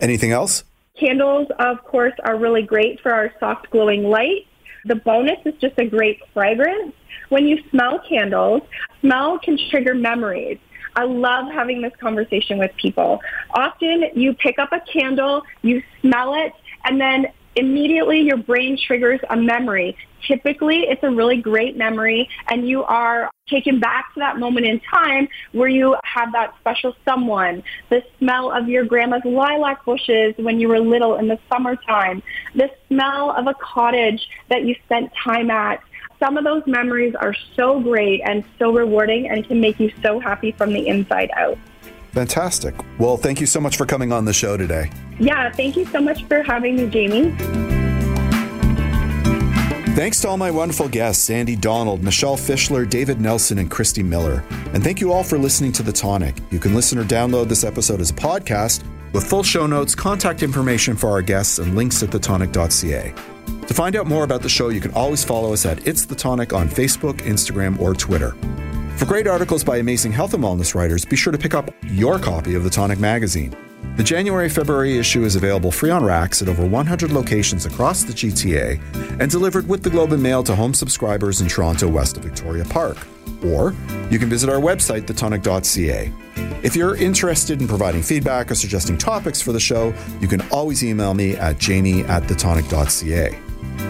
[0.00, 0.62] Anything else?
[0.94, 4.46] Candles, of course, are really great for our soft glowing light.
[4.84, 6.94] The bonus is just a great fragrance.
[7.28, 8.62] When you smell candles,
[9.00, 10.58] smell can trigger memories.
[10.94, 13.20] I love having this conversation with people.
[13.54, 16.52] Often you pick up a candle, you smell it,
[16.84, 17.26] and then
[17.56, 19.96] immediately your brain triggers a memory.
[20.26, 24.80] Typically, it's a really great memory, and you are taken back to that moment in
[24.80, 30.60] time where you have that special someone, the smell of your grandma's lilac bushes when
[30.60, 32.22] you were little in the summertime,
[32.54, 35.82] the smell of a cottage that you spent time at,
[36.22, 40.20] some of those memories are so great and so rewarding and can make you so
[40.20, 41.58] happy from the inside out.
[42.12, 42.74] Fantastic.
[42.98, 44.90] Well, thank you so much for coming on the show today.
[45.18, 47.34] Yeah, thank you so much for having me, Jamie.
[49.96, 54.44] Thanks to all my wonderful guests, Sandy Donald, Michelle Fischler, David Nelson, and Christy Miller.
[54.72, 56.36] And thank you all for listening to The Tonic.
[56.50, 60.42] You can listen or download this episode as a podcast with full show notes, contact
[60.42, 63.12] information for our guests, and links at thetonic.ca.
[63.46, 66.14] To find out more about the show, you can always follow us at It's The
[66.14, 68.36] Tonic on Facebook, Instagram, or Twitter.
[68.96, 72.18] For great articles by amazing health and wellness writers, be sure to pick up your
[72.18, 73.56] copy of The Tonic magazine.
[73.96, 78.12] The January February issue is available free on racks at over 100 locations across the
[78.12, 78.80] GTA
[79.20, 82.64] and delivered with the Globe and Mail to home subscribers in Toronto west of Victoria
[82.64, 82.96] Park.
[83.44, 83.74] Or
[84.10, 86.12] you can visit our website, thetonic.ca.
[86.62, 90.84] If you're interested in providing feedback or suggesting topics for the show, you can always
[90.84, 93.38] email me at jamie at thetonic.ca.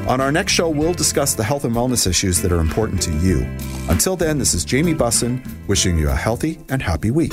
[0.09, 3.13] On our next show, we'll discuss the health and wellness issues that are important to
[3.19, 3.47] you.
[3.89, 7.33] Until then, this is Jamie Bussin wishing you a healthy and happy week.